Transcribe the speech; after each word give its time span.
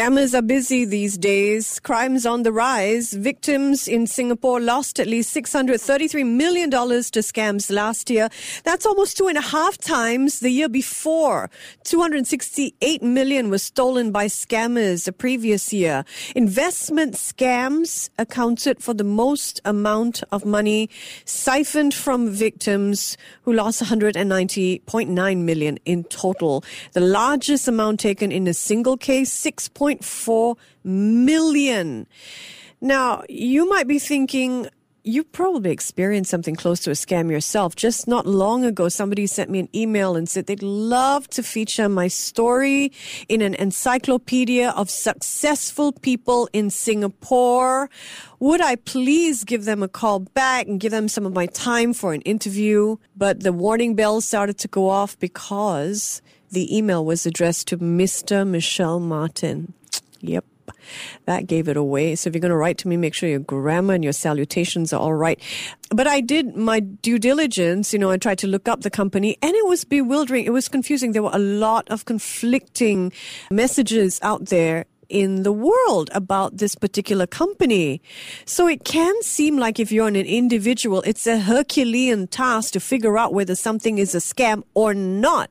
Scammers 0.00 0.32
are 0.32 0.40
busy 0.40 0.86
these 0.86 1.18
days. 1.18 1.78
Crimes 1.78 2.24
on 2.24 2.42
the 2.42 2.52
rise. 2.52 3.12
Victims 3.12 3.86
in 3.86 4.06
Singapore 4.06 4.58
lost 4.58 4.98
at 4.98 5.06
least 5.06 5.36
$633 5.36 6.26
million 6.26 6.70
to 6.70 6.78
scams 6.78 7.70
last 7.70 8.08
year. 8.08 8.30
That's 8.64 8.86
almost 8.86 9.18
two 9.18 9.28
and 9.28 9.36
a 9.36 9.42
half 9.42 9.76
times 9.76 10.40
the 10.40 10.48
year 10.48 10.70
before. 10.70 11.50
268 11.84 13.02
million 13.02 13.50
was 13.50 13.62
stolen 13.62 14.10
by 14.10 14.24
scammers 14.24 15.04
the 15.04 15.12
previous 15.12 15.70
year. 15.70 16.06
Investment 16.34 17.12
scams 17.12 18.08
accounted 18.16 18.82
for 18.82 18.94
the 18.94 19.04
most 19.04 19.60
amount 19.66 20.22
of 20.32 20.46
money 20.46 20.88
siphoned 21.26 21.92
from 21.92 22.30
victims 22.30 23.18
who 23.42 23.52
lost 23.52 23.82
190.9 23.82 25.38
million 25.42 25.78
in 25.84 26.04
total. 26.04 26.64
The 26.92 27.00
largest 27.00 27.68
amount 27.68 28.00
taken 28.00 28.32
in 28.32 28.48
a 28.48 28.54
single 28.54 28.96
case, 28.96 29.30
6. 29.30 29.68
6.4 29.98 30.56
million. 30.84 32.06
Now, 32.80 33.24
you 33.28 33.68
might 33.68 33.86
be 33.86 33.98
thinking, 33.98 34.68
you 35.02 35.24
probably 35.24 35.70
experienced 35.70 36.30
something 36.30 36.54
close 36.54 36.80
to 36.80 36.90
a 36.90 36.94
scam 36.94 37.30
yourself. 37.30 37.74
Just 37.74 38.06
not 38.06 38.26
long 38.26 38.64
ago, 38.64 38.88
somebody 38.88 39.26
sent 39.26 39.50
me 39.50 39.60
an 39.60 39.68
email 39.74 40.14
and 40.14 40.28
said 40.28 40.46
they'd 40.46 40.62
love 40.62 41.28
to 41.30 41.42
feature 41.42 41.88
my 41.88 42.08
story 42.08 42.92
in 43.28 43.40
an 43.40 43.54
encyclopedia 43.54 44.70
of 44.70 44.90
successful 44.90 45.92
people 45.92 46.48
in 46.52 46.70
Singapore. 46.70 47.90
Would 48.40 48.60
I 48.60 48.76
please 48.76 49.44
give 49.44 49.64
them 49.64 49.82
a 49.82 49.88
call 49.88 50.20
back 50.20 50.66
and 50.66 50.80
give 50.80 50.92
them 50.92 51.08
some 51.08 51.26
of 51.26 51.32
my 51.32 51.46
time 51.46 51.92
for 51.92 52.12
an 52.12 52.20
interview? 52.22 52.96
But 53.16 53.40
the 53.40 53.52
warning 53.52 53.94
bell 53.94 54.20
started 54.20 54.58
to 54.58 54.68
go 54.68 54.88
off 54.88 55.18
because 55.18 56.22
the 56.50 56.76
email 56.76 57.04
was 57.04 57.26
addressed 57.26 57.68
to 57.68 57.78
Mr. 57.78 58.46
Michelle 58.46 59.00
Martin. 59.00 59.72
Yep. 60.20 60.44
That 61.26 61.46
gave 61.46 61.68
it 61.68 61.76
away. 61.76 62.14
So 62.14 62.28
if 62.28 62.34
you're 62.34 62.40
going 62.40 62.50
to 62.50 62.56
write 62.56 62.78
to 62.78 62.88
me, 62.88 62.96
make 62.96 63.14
sure 63.14 63.28
your 63.28 63.40
grammar 63.40 63.94
and 63.94 64.04
your 64.04 64.12
salutations 64.12 64.92
are 64.92 65.00
all 65.00 65.14
right. 65.14 65.40
But 65.90 66.06
I 66.06 66.20
did 66.20 66.56
my 66.56 66.80
due 66.80 67.18
diligence, 67.18 67.92
you 67.92 67.98
know, 67.98 68.10
I 68.10 68.16
tried 68.16 68.38
to 68.38 68.46
look 68.46 68.68
up 68.68 68.82
the 68.82 68.90
company 68.90 69.36
and 69.42 69.54
it 69.54 69.66
was 69.66 69.84
bewildering. 69.84 70.44
It 70.44 70.52
was 70.52 70.68
confusing. 70.68 71.12
There 71.12 71.22
were 71.22 71.30
a 71.32 71.38
lot 71.38 71.88
of 71.90 72.04
conflicting 72.04 73.12
messages 73.50 74.20
out 74.22 74.46
there 74.46 74.86
in 75.10 75.42
the 75.42 75.52
world 75.52 76.08
about 76.14 76.58
this 76.58 76.76
particular 76.76 77.26
company. 77.26 78.00
So 78.44 78.68
it 78.68 78.84
can 78.84 79.20
seem 79.22 79.58
like 79.58 79.80
if 79.80 79.90
you're 79.90 80.06
an 80.06 80.14
individual, 80.14 81.02
it's 81.02 81.26
a 81.26 81.40
Herculean 81.40 82.28
task 82.28 82.72
to 82.74 82.80
figure 82.80 83.18
out 83.18 83.34
whether 83.34 83.56
something 83.56 83.98
is 83.98 84.14
a 84.14 84.18
scam 84.18 84.62
or 84.74 84.94
not. 84.94 85.50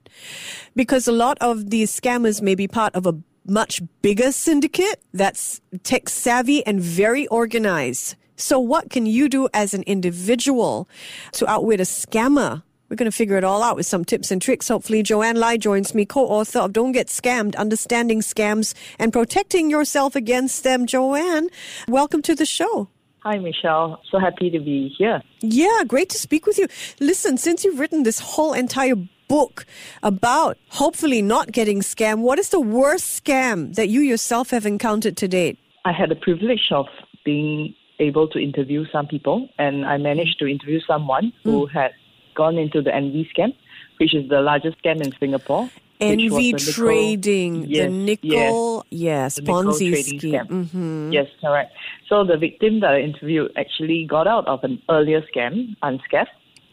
Because 0.75 1.07
a 1.07 1.11
lot 1.11 1.37
of 1.41 1.69
these 1.69 1.91
scammers 1.91 2.41
may 2.41 2.55
be 2.55 2.67
part 2.67 2.95
of 2.95 3.05
a 3.05 3.13
much 3.49 3.81
bigger 4.01 4.31
syndicate 4.31 5.01
that's 5.13 5.61
tech 5.83 6.09
savvy 6.09 6.65
and 6.65 6.79
very 6.81 7.27
organized. 7.27 8.15
So 8.35 8.59
what 8.59 8.89
can 8.89 9.05
you 9.05 9.27
do 9.27 9.49
as 9.53 9.73
an 9.73 9.83
individual 9.83 10.87
to 11.33 11.47
outwit 11.47 11.79
a 11.79 11.83
scammer? 11.83 12.63
We're 12.89 12.95
going 12.95 13.11
to 13.11 13.15
figure 13.15 13.37
it 13.37 13.43
all 13.43 13.61
out 13.61 13.75
with 13.75 13.85
some 13.85 14.03
tips 14.03 14.31
and 14.31 14.41
tricks. 14.41 14.67
Hopefully, 14.67 15.03
Joanne 15.03 15.35
Lai 15.35 15.57
joins 15.57 15.93
me, 15.93 16.05
co-author 16.05 16.59
of 16.59 16.73
Don't 16.73 16.91
Get 16.91 17.07
Scammed, 17.07 17.55
Understanding 17.55 18.21
Scams 18.21 18.73
and 18.97 19.13
Protecting 19.13 19.69
Yourself 19.69 20.15
Against 20.15 20.63
Them. 20.63 20.87
Joanne, 20.87 21.49
welcome 21.87 22.23
to 22.23 22.33
the 22.33 22.47
show. 22.47 22.87
Hi, 23.19 23.37
Michelle. 23.37 24.01
So 24.09 24.17
happy 24.17 24.49
to 24.49 24.59
be 24.59 24.87
here. 24.97 25.21
Yeah, 25.41 25.83
great 25.85 26.09
to 26.09 26.17
speak 26.17 26.47
with 26.47 26.57
you. 26.57 26.67
Listen, 26.99 27.37
since 27.37 27.63
you've 27.63 27.77
written 27.77 28.03
this 28.03 28.19
whole 28.19 28.53
entire 28.53 28.95
book 29.29 29.65
about 30.03 30.57
hopefully 30.69 31.21
not 31.21 31.53
getting 31.53 31.79
scammed, 31.79 32.19
what 32.19 32.37
is 32.37 32.49
the 32.49 32.59
worst 32.59 33.23
scam 33.23 33.75
that 33.75 33.87
you 33.87 34.01
yourself 34.01 34.49
have 34.49 34.65
encountered 34.65 35.15
to 35.17 35.27
date? 35.29 35.57
I 35.85 35.93
had 35.93 36.09
the 36.09 36.15
privilege 36.15 36.67
of 36.71 36.87
being 37.23 37.73
able 37.99 38.27
to 38.29 38.39
interview 38.39 38.85
some 38.91 39.07
people, 39.07 39.47
and 39.57 39.85
I 39.85 39.97
managed 39.97 40.39
to 40.39 40.47
interview 40.47 40.81
someone 40.85 41.31
who 41.43 41.67
mm. 41.67 41.71
had 41.71 41.91
gone 42.35 42.57
into 42.57 42.81
the 42.81 42.93
Envy 42.93 43.29
scam, 43.33 43.53
which 43.97 44.13
is 44.13 44.27
the 44.29 44.41
largest 44.41 44.81
scam 44.83 45.01
in 45.01 45.13
Singapore. 45.19 45.69
Envy 46.01 46.53
trading, 46.53 47.65
yes, 47.67 47.83
the 47.83 47.89
nickel, 47.89 48.85
yes, 48.89 49.37
yes 49.37 49.39
Ponzi 49.41 50.01
scheme. 50.01 50.45
Mm-hmm. 50.45 51.11
Yes, 51.11 51.27
correct. 51.41 51.73
So 52.07 52.23
the 52.23 52.37
victim 52.37 52.79
that 52.79 52.91
I 52.91 53.01
interviewed 53.01 53.51
actually 53.57 54.05
got 54.05 54.25
out 54.25 54.47
of 54.47 54.63
an 54.63 54.81
earlier 54.89 55.21
scam 55.23 55.75
unscathed, 55.83 56.29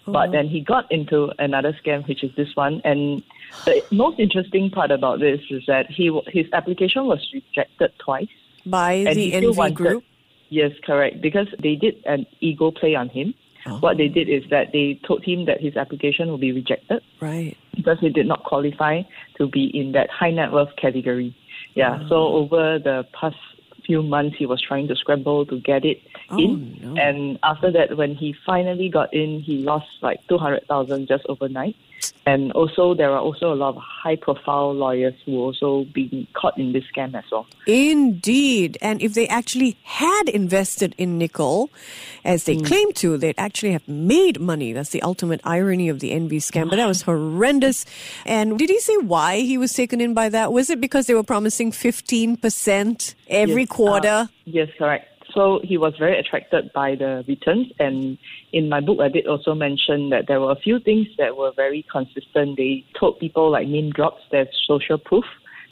oh. 0.07 0.13
but 0.13 0.33
then 0.33 0.49
he 0.49 0.61
got 0.61 0.91
into 0.91 1.31
another 1.39 1.77
scam, 1.83 2.07
which 2.09 2.23
is 2.23 2.31
this 2.37 2.55
one. 2.55 2.81
And 2.85 3.23
the 3.65 3.83
most 3.91 4.19
interesting 4.19 4.71
part 4.71 4.91
about 4.91 5.21
this 5.21 5.41
is 5.51 5.65
that 5.67 5.91
he 5.91 6.11
his 6.29 6.47
application 6.53 7.07
was 7.07 7.27
rejected 7.33 7.93
twice 7.99 8.29
by 8.65 9.05
the 9.15 9.35
Envy 9.35 9.49
wanted, 9.49 9.75
group. 9.75 10.05
Yes, 10.49 10.73
correct, 10.85 11.21
because 11.21 11.49
they 11.61 11.75
did 11.75 11.97
an 12.05 12.27
ego 12.41 12.71
play 12.71 12.95
on 12.95 13.09
him. 13.09 13.35
Oh. 13.67 13.79
What 13.79 13.97
they 13.97 14.09
did 14.09 14.29
is 14.29 14.45
that 14.51 14.69
they 14.73 15.01
told 15.07 15.25
him 15.25 15.47
that 15.47 15.61
his 15.61 15.77
application 15.77 16.29
will 16.29 16.39
be 16.39 16.53
rejected. 16.53 17.03
Right. 17.21 17.57
Because 17.75 17.99
he 18.01 18.11
did 18.11 18.27
not 18.27 18.45
qualify 18.45 19.03
to 19.39 19.49
be 19.49 19.65
in 19.75 19.93
that 19.93 20.09
high 20.09 20.31
net 20.31 20.53
worth 20.53 20.75
category. 20.77 21.37
Yeah. 21.75 21.99
Oh. 22.03 22.09
So 22.09 22.15
over 22.15 22.79
the 22.79 23.05
past 23.13 23.37
few 23.87 24.03
months, 24.03 24.37
he 24.39 24.47
was 24.47 24.61
trying 24.61 24.89
to 24.89 24.97
scramble 24.97 25.47
to 25.47 25.61
get 25.61 25.85
it 25.85 26.03
oh, 26.31 26.39
in. 26.39 26.79
No. 26.83 27.01
And 27.01 27.39
after 27.43 27.71
that, 27.73 27.97
when 27.97 28.15
he 28.15 28.35
finally 28.45 28.89
got 28.89 29.15
in, 29.15 29.41
he 29.41 29.59
lost 29.59 29.87
like 30.03 30.21
200,000 30.29 31.07
just 31.07 31.25
overnight. 31.29 31.77
And 32.27 32.53
also, 32.53 32.93
there 32.95 33.13
are 33.13 33.21
also 33.21 33.53
a 33.53 33.55
lot 33.55 33.77
of 33.77 33.83
high 33.83 34.17
profile 34.17 34.75
lawyers 34.75 35.15
who 35.25 35.39
also 35.39 35.85
been 35.95 36.27
caught 36.35 36.59
in 36.59 36.73
this 36.73 36.83
scam 36.93 37.15
as 37.15 37.25
well. 37.31 37.47
Indeed. 37.67 38.79
And 38.81 39.01
if 39.01 39.15
they 39.15 39.29
actually 39.29 39.79
had 39.85 40.29
invested 40.29 40.95
in 40.99 41.19
nickel, 41.19 41.71
as 42.25 42.45
they 42.45 42.57
mm. 42.57 42.67
claim 42.67 42.93
to, 42.95 43.17
they'd 43.17 43.37
actually 43.39 43.73
have 43.73 43.87
made 43.87 44.41
money. 44.41 44.73
That's 44.73 44.91
the 44.91 45.03
ultimate 45.03 45.41
irony 45.45 45.89
of 45.89 46.01
the 46.01 46.11
Envy 46.11 46.41
scam. 46.41 46.69
But 46.69 46.77
that 46.77 46.89
was 46.89 47.03
horrendous. 47.03 47.87
And 48.25 48.59
did 48.59 48.71
he 48.71 48.81
say 48.81 48.97
why 48.97 49.39
he 49.41 49.57
was 49.57 49.73
taken 49.73 50.01
in 50.01 50.13
by 50.13 50.29
that? 50.31 50.53
Was 50.53 50.69
it 50.69 50.81
because 50.81 51.07
they 51.07 51.15
were 51.15 51.23
promising 51.23 51.71
15% 51.71 53.15
every 53.29 53.63
yes, 53.63 53.69
quarter? 53.69 54.09
Uh, 54.09 54.27
yes, 54.45 54.69
correct. 54.77 55.16
So 55.37 55.61
he 55.63 55.77
was 55.77 55.93
very 55.99 56.19
attracted 56.19 56.73
by 56.73 56.95
the 56.95 57.23
returns. 57.29 57.71
And 57.79 58.17
in 58.55 58.71
my 58.71 58.81
book, 58.81 59.01
I 59.01 59.09
did 59.09 59.27
also 59.27 59.55
mention 59.55 60.09
that 60.09 60.27
there 60.29 60.41
were 60.41 60.51
a 60.51 60.57
few 60.57 60.81
things 60.81 61.09
that 61.19 61.37
were 61.37 61.53
very 61.55 61.85
consistent. 61.93 62.57
They 62.57 62.87
told 62.99 63.21
people 63.21 63.51
like 63.51 63.69
name 63.69 63.91
drops, 63.91 64.23
there's 64.31 64.49
social 64.67 64.97
proof. 64.97 65.27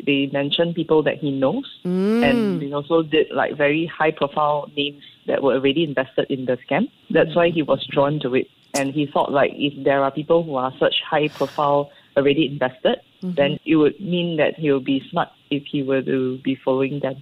They 0.05 0.29
mentioned 0.33 0.75
people 0.75 1.03
that 1.05 1.17
he 1.17 1.31
knows. 1.31 1.65
Mm. 1.87 2.23
And 2.29 2.61
they 2.61 2.73
also 2.73 3.03
did 3.03 3.29
like 3.33 3.57
very 3.57 3.87
high 3.87 4.11
profile 4.11 4.71
names 4.77 5.03
that 5.27 5.43
were 5.43 5.55
already 5.55 5.83
invested 5.85 6.27
in 6.29 6.45
the 6.45 6.59
scam. 6.69 6.91
That's 7.09 7.35
why 7.35 7.49
he 7.49 7.63
was 7.63 7.87
drawn 7.91 8.21
to 8.21 8.35
it. 8.35 8.49
And 8.75 8.93
he 8.93 9.07
thought 9.07 9.33
like 9.33 9.53
if 9.55 9.73
there 9.83 10.03
are 10.03 10.11
people 10.11 10.43
who 10.43 10.57
are 10.57 10.75
such 10.79 10.97
high 11.09 11.29
profile 11.29 11.91
already 12.19 12.47
invested, 12.47 13.01
mm-hmm. 13.23 13.33
then 13.33 13.59
it 13.65 13.77
would 13.77 13.99
mean 13.99 14.37
that 14.37 14.59
he 14.59 14.71
would 14.71 14.85
be 14.85 15.03
smart 15.11 15.31
if 15.57 15.65
he 15.71 15.83
were 15.83 16.03
to 16.03 16.39
be 16.39 16.55
following 16.55 17.01
them. 17.01 17.17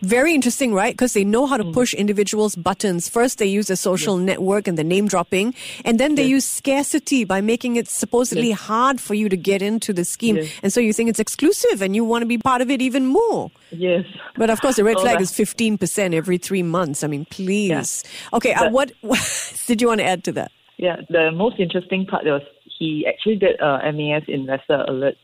Very 0.00 0.34
interesting, 0.34 0.74
right? 0.74 0.92
Because 0.92 1.12
they 1.12 1.24
know 1.24 1.46
how 1.46 1.56
to 1.56 1.64
mm. 1.64 1.72
push 1.72 1.94
individuals' 1.94 2.56
buttons. 2.56 3.08
First, 3.08 3.38
they 3.38 3.46
use 3.46 3.68
the 3.68 3.76
social 3.76 4.18
yes. 4.18 4.26
network 4.26 4.68
and 4.68 4.76
the 4.76 4.84
name 4.84 5.06
dropping, 5.08 5.54
and 5.84 5.98
then 5.98 6.16
they 6.16 6.22
yes. 6.22 6.30
use 6.30 6.44
scarcity 6.44 7.24
by 7.24 7.40
making 7.40 7.76
it 7.76 7.88
supposedly 7.88 8.48
yes. 8.48 8.60
hard 8.60 9.00
for 9.00 9.14
you 9.14 9.28
to 9.28 9.36
get 9.36 9.62
into 9.62 9.92
the 9.92 10.04
scheme. 10.04 10.46
And 10.62 10.72
so 10.72 10.80
you 10.80 10.92
think 10.92 11.08
it's 11.08 11.20
exclusive 11.20 11.82
and 11.82 11.94
you 11.94 12.04
want 12.04 12.22
to 12.22 12.26
be 12.26 12.38
part 12.38 12.60
of 12.60 12.70
it 12.70 12.82
even 12.82 13.06
more. 13.06 13.50
Yes. 13.70 14.04
But 14.36 14.50
of 14.50 14.60
course, 14.60 14.76
the 14.76 14.84
red 14.84 14.98
flag 14.98 15.20
is 15.20 15.32
15% 15.32 16.14
every 16.14 16.38
three 16.38 16.62
months. 16.62 17.02
I 17.02 17.06
mean, 17.06 17.24
please. 17.26 18.04
Yeah. 18.04 18.36
Okay, 18.36 18.52
uh, 18.52 18.70
what, 18.70 18.92
what 19.00 19.20
did 19.66 19.80
you 19.80 19.88
want 19.88 20.00
to 20.00 20.06
add 20.06 20.24
to 20.24 20.32
that? 20.32 20.52
Yeah, 20.76 20.96
the 21.08 21.30
most 21.32 21.58
interesting 21.58 22.06
part 22.06 22.24
was 22.24 22.42
he 22.78 23.06
actually 23.06 23.36
did 23.36 23.58
a 23.60 23.92
MAS 23.92 24.24
investor 24.28 24.84
alert 24.86 25.16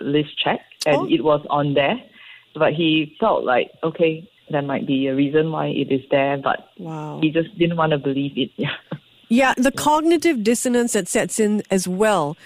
list 0.00 0.30
check, 0.42 0.60
and 0.86 0.96
oh. 0.96 1.06
it 1.10 1.22
was 1.22 1.44
on 1.50 1.74
there 1.74 2.00
but 2.58 2.72
he 2.72 3.16
felt 3.20 3.44
like 3.44 3.70
okay, 3.82 4.28
there 4.50 4.62
might 4.62 4.86
be 4.86 5.06
a 5.06 5.14
reason 5.14 5.52
why 5.52 5.66
it 5.66 5.92
is 5.92 6.02
there, 6.10 6.38
but 6.38 6.70
wow. 6.78 7.18
he 7.20 7.30
just 7.30 7.56
didn't 7.58 7.76
want 7.76 7.92
to 7.92 7.98
believe 7.98 8.36
it. 8.36 8.50
Yeah. 8.56 8.74
Yeah, 9.28 9.54
the 9.56 9.72
cognitive 9.72 10.44
dissonance 10.44 10.92
that 10.92 11.08
sets 11.08 11.40
in 11.40 11.64
as 11.68 11.88
well. 11.88 12.36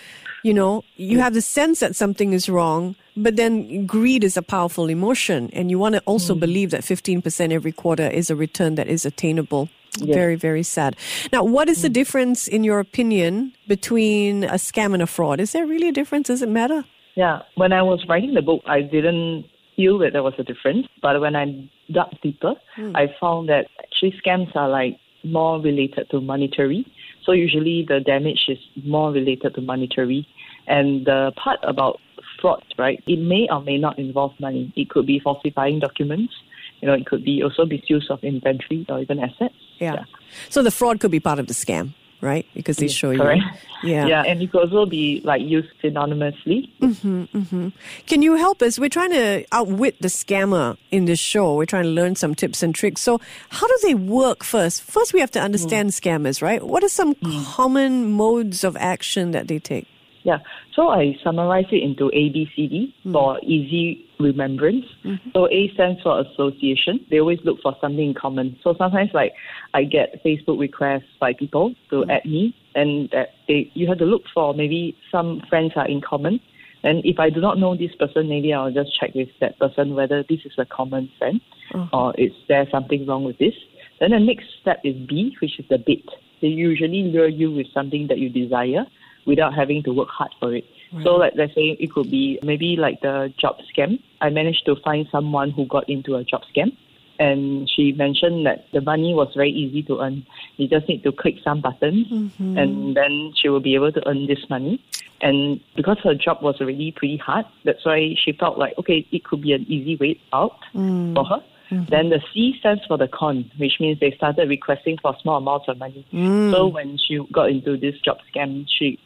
You 0.42 0.54
know, 0.54 0.82
you 0.96 1.20
have 1.20 1.34
the 1.34 1.42
sense 1.42 1.80
that 1.80 1.94
something 1.94 2.32
is 2.32 2.48
wrong, 2.48 2.96
but 3.18 3.36
then 3.36 3.84
greed 3.84 4.24
is 4.24 4.38
a 4.38 4.42
powerful 4.42 4.88
emotion, 4.88 5.50
and 5.52 5.70
you 5.70 5.78
want 5.78 5.96
to 5.96 6.00
also 6.06 6.34
mm. 6.34 6.40
believe 6.40 6.70
that 6.70 6.80
15% 6.80 7.52
every 7.52 7.72
quarter 7.72 8.08
is 8.08 8.30
a 8.30 8.34
return 8.34 8.76
that 8.76 8.88
is 8.88 9.04
attainable. 9.04 9.68
Yes. 9.98 10.14
Very, 10.14 10.36
very 10.36 10.62
sad. 10.62 10.96
Now, 11.34 11.44
what 11.44 11.68
is 11.68 11.80
mm. 11.80 11.82
the 11.82 11.90
difference, 11.90 12.48
in 12.48 12.64
your 12.64 12.80
opinion, 12.80 13.52
between 13.68 14.44
a 14.44 14.54
scam 14.54 14.94
and 14.94 15.02
a 15.02 15.06
fraud? 15.06 15.38
Is 15.38 15.52
there 15.52 15.66
really 15.66 15.88
a 15.88 15.92
difference? 15.92 16.28
Does 16.28 16.40
it 16.40 16.48
matter? 16.48 16.86
Yeah, 17.20 17.40
when 17.56 17.74
I 17.74 17.82
was 17.82 18.02
writing 18.08 18.32
the 18.32 18.40
book, 18.40 18.62
I 18.64 18.80
didn't 18.80 19.44
feel 19.76 19.98
that 19.98 20.14
there 20.14 20.22
was 20.22 20.32
a 20.38 20.42
difference. 20.42 20.86
But 21.02 21.20
when 21.20 21.36
I 21.36 21.68
dug 21.92 22.08
deeper, 22.22 22.54
hmm. 22.76 22.96
I 22.96 23.14
found 23.20 23.50
that 23.50 23.66
actually 23.78 24.14
scams 24.24 24.56
are 24.56 24.70
like 24.70 24.98
more 25.22 25.60
related 25.60 26.08
to 26.12 26.20
monetary. 26.22 26.86
So 27.26 27.32
usually 27.32 27.84
the 27.86 28.00
damage 28.00 28.44
is 28.48 28.56
more 28.96 29.12
related 29.12 29.54
to 29.56 29.60
monetary. 29.60 30.26
And 30.66 31.04
the 31.04 31.32
part 31.36 31.60
about 31.62 32.00
fraud, 32.40 32.64
right, 32.78 33.04
it 33.06 33.18
may 33.18 33.46
or 33.50 33.60
may 33.60 33.76
not 33.76 33.98
involve 33.98 34.32
money. 34.40 34.72
It 34.74 34.88
could 34.88 35.06
be 35.06 35.20
falsifying 35.20 35.78
documents. 35.78 36.32
You 36.80 36.88
know, 36.88 36.94
it 36.94 37.04
could 37.04 37.22
be 37.22 37.42
also 37.42 37.66
misuse 37.66 38.06
of 38.08 38.24
inventory 38.24 38.86
or 38.88 39.00
even 39.00 39.18
assets. 39.18 39.54
Yeah. 39.78 40.04
So 40.48 40.62
the 40.62 40.70
fraud 40.70 41.00
could 41.00 41.10
be 41.10 41.20
part 41.20 41.38
of 41.38 41.48
the 41.48 41.52
scam, 41.52 41.92
right? 42.20 42.46
Because 42.54 42.76
they 42.76 42.88
show 42.88 43.16
Correct. 43.16 43.42
you. 43.42 43.48
Yeah. 43.82 44.04
Yeah, 44.04 44.24
and 44.26 44.42
it 44.42 44.52
could 44.52 44.64
also 44.64 44.84
be 44.84 45.22
like 45.24 45.40
used 45.40 45.70
synonymously. 45.82 46.68
Mm-hmm, 46.80 47.22
mm-hmm. 47.34 47.68
Can 48.06 48.20
you 48.20 48.34
help 48.34 48.60
us? 48.60 48.78
We're 48.78 48.90
trying 48.90 49.12
to 49.12 49.46
outwit 49.52 50.02
the 50.02 50.08
scammer 50.08 50.76
in 50.90 51.06
this 51.06 51.18
show. 51.18 51.54
We're 51.54 51.64
trying 51.64 51.84
to 51.84 51.88
learn 51.88 52.14
some 52.14 52.34
tips 52.34 52.62
and 52.62 52.74
tricks. 52.74 53.00
So, 53.00 53.22
how 53.48 53.66
do 53.66 53.78
they 53.82 53.94
work 53.94 54.44
first? 54.44 54.82
First, 54.82 55.14
we 55.14 55.20
have 55.20 55.30
to 55.30 55.40
understand 55.40 55.88
hmm. 55.88 56.08
scammers, 56.08 56.42
right? 56.42 56.62
What 56.62 56.84
are 56.84 56.90
some 56.90 57.14
hmm. 57.14 57.42
common 57.44 58.12
modes 58.12 58.64
of 58.64 58.76
action 58.76 59.30
that 59.30 59.48
they 59.48 59.58
take? 59.58 59.88
Yeah. 60.22 60.38
So 60.74 60.88
I 60.88 61.16
summarize 61.24 61.66
it 61.72 61.82
into 61.82 62.08
A, 62.08 62.28
B, 62.28 62.48
C, 62.54 62.68
D 62.68 62.94
mm. 63.04 63.12
for 63.12 63.38
easy 63.42 64.06
remembrance. 64.18 64.84
Mm-hmm. 65.04 65.30
So 65.32 65.48
A 65.48 65.70
stands 65.74 66.02
for 66.02 66.20
association. 66.20 67.00
They 67.10 67.20
always 67.20 67.38
look 67.44 67.58
for 67.62 67.74
something 67.80 68.08
in 68.08 68.14
common. 68.14 68.58
So 68.62 68.74
sometimes 68.76 69.10
like 69.14 69.32
I 69.72 69.84
get 69.84 70.22
Facebook 70.24 70.60
requests 70.60 71.10
by 71.20 71.32
people 71.32 71.74
to 71.90 71.96
mm-hmm. 71.96 72.10
add 72.10 72.24
me 72.24 72.54
and 72.74 73.08
that 73.10 73.28
they 73.48 73.70
you 73.74 73.88
have 73.88 73.98
to 73.98 74.04
look 74.04 74.22
for 74.32 74.54
maybe 74.54 74.96
some 75.10 75.42
friends 75.48 75.72
are 75.76 75.88
in 75.88 76.00
common. 76.00 76.40
And 76.82 77.04
if 77.04 77.18
I 77.18 77.28
do 77.28 77.40
not 77.40 77.58
know 77.58 77.76
this 77.76 77.94
person, 77.98 78.28
maybe 78.28 78.54
I'll 78.54 78.72
just 78.72 78.98
check 78.98 79.14
with 79.14 79.28
that 79.40 79.58
person 79.58 79.94
whether 79.94 80.24
this 80.28 80.40
is 80.44 80.52
a 80.56 80.64
common 80.64 81.10
friend 81.18 81.40
uh-huh. 81.74 81.96
or 81.96 82.14
is 82.16 82.32
there 82.48 82.66
something 82.70 83.06
wrong 83.06 83.24
with 83.24 83.38
this. 83.38 83.54
Then 84.00 84.12
the 84.12 84.18
next 84.18 84.46
step 84.62 84.80
is 84.82 84.96
B, 85.06 85.36
which 85.42 85.58
is 85.58 85.66
the 85.68 85.76
bait. 85.76 86.06
They 86.40 86.48
usually 86.48 87.02
lure 87.02 87.28
you 87.28 87.52
with 87.52 87.66
something 87.74 88.06
that 88.08 88.16
you 88.18 88.30
desire 88.30 88.86
without 89.30 89.54
having 89.54 89.82
to 89.84 89.92
work 89.92 90.10
hard 90.18 90.32
for 90.40 90.54
it. 90.54 90.64
So, 91.04 91.14
like, 91.14 91.34
let's 91.36 91.54
say 91.54 91.76
it 91.78 91.92
could 91.92 92.10
be 92.10 92.40
maybe 92.42 92.76
like 92.76 93.00
the 93.00 93.32
job 93.38 93.56
scam. 93.70 94.02
I 94.20 94.28
managed 94.30 94.66
to 94.66 94.74
find 94.84 95.06
someone 95.12 95.50
who 95.50 95.64
got 95.66 95.88
into 95.88 96.16
a 96.16 96.24
job 96.24 96.42
scam, 96.52 96.76
and 97.20 97.70
she 97.70 97.92
mentioned 97.92 98.44
that 98.46 98.66
the 98.72 98.80
money 98.80 99.14
was 99.14 99.28
very 99.36 99.50
easy 99.50 99.82
to 99.84 100.00
earn. 100.00 100.26
You 100.56 100.66
just 100.66 100.88
need 100.88 101.04
to 101.04 101.12
click 101.12 101.36
some 101.44 101.60
buttons, 101.60 102.08
mm-hmm. 102.08 102.58
and 102.58 102.96
then 102.96 103.32
she 103.36 103.48
will 103.48 103.60
be 103.60 103.76
able 103.76 103.92
to 103.92 104.02
earn 104.08 104.26
this 104.26 104.42
money. 104.50 104.82
And 105.20 105.60
because 105.76 105.98
her 106.02 106.14
job 106.14 106.42
was 106.42 106.60
already 106.60 106.90
pretty 106.90 107.18
hard, 107.18 107.46
that's 107.64 107.84
why 107.84 108.16
she 108.22 108.32
felt 108.32 108.58
like 108.58 108.76
okay, 108.78 109.06
it 109.12 109.22
could 109.22 109.42
be 109.42 109.52
an 109.52 109.66
easy 109.68 109.94
way 109.96 110.18
out 110.32 110.58
mm. 110.74 111.14
for 111.14 111.24
her. 111.24 111.40
Mm-hmm. 111.70 111.84
Then 111.84 112.08
the 112.08 112.20
C 112.34 112.56
stands 112.58 112.82
for 112.88 112.98
the 112.98 113.06
con, 113.06 113.48
which 113.58 113.74
means 113.78 114.00
they 114.00 114.10
started 114.16 114.48
requesting 114.48 114.98
for 115.00 115.14
small 115.22 115.36
amounts 115.36 115.68
of 115.68 115.78
money. 115.78 116.04
Mm. 116.12 116.50
So 116.50 116.66
when 116.66 116.98
she 116.98 117.20
got 117.30 117.50
into 117.50 117.76
this 117.76 117.94
job 118.00 118.18
scam, 118.34 118.66
she 118.66 118.98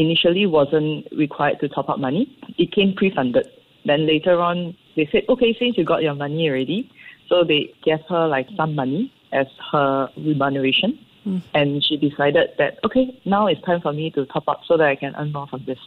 initially 0.00 0.46
wasn't 0.46 1.06
required 1.12 1.60
to 1.60 1.68
top 1.68 1.88
up 1.88 1.98
money. 1.98 2.36
It 2.58 2.72
came 2.72 2.94
pre-funded. 2.94 3.46
Then 3.84 4.06
later 4.06 4.40
on, 4.40 4.76
they 4.96 5.08
said, 5.12 5.22
okay, 5.28 5.56
since 5.58 5.76
you 5.78 5.84
got 5.84 6.02
your 6.02 6.14
money 6.14 6.48
already, 6.48 6.90
so 7.28 7.44
they 7.44 7.72
gave 7.84 8.00
her 8.08 8.26
like 8.26 8.48
some 8.56 8.74
money 8.74 9.12
as 9.32 9.46
her 9.72 10.08
remuneration. 10.16 10.98
Hmm. 11.24 11.38
And 11.54 11.84
she 11.84 11.96
decided 11.96 12.50
that, 12.58 12.78
okay, 12.84 13.20
now 13.24 13.46
it's 13.46 13.60
time 13.62 13.80
for 13.80 13.92
me 13.92 14.10
to 14.12 14.24
top 14.26 14.48
up 14.48 14.60
so 14.66 14.76
that 14.76 14.86
I 14.86 14.96
can 14.96 15.14
earn 15.16 15.32
more 15.32 15.46
from 15.46 15.64
this. 15.66 15.78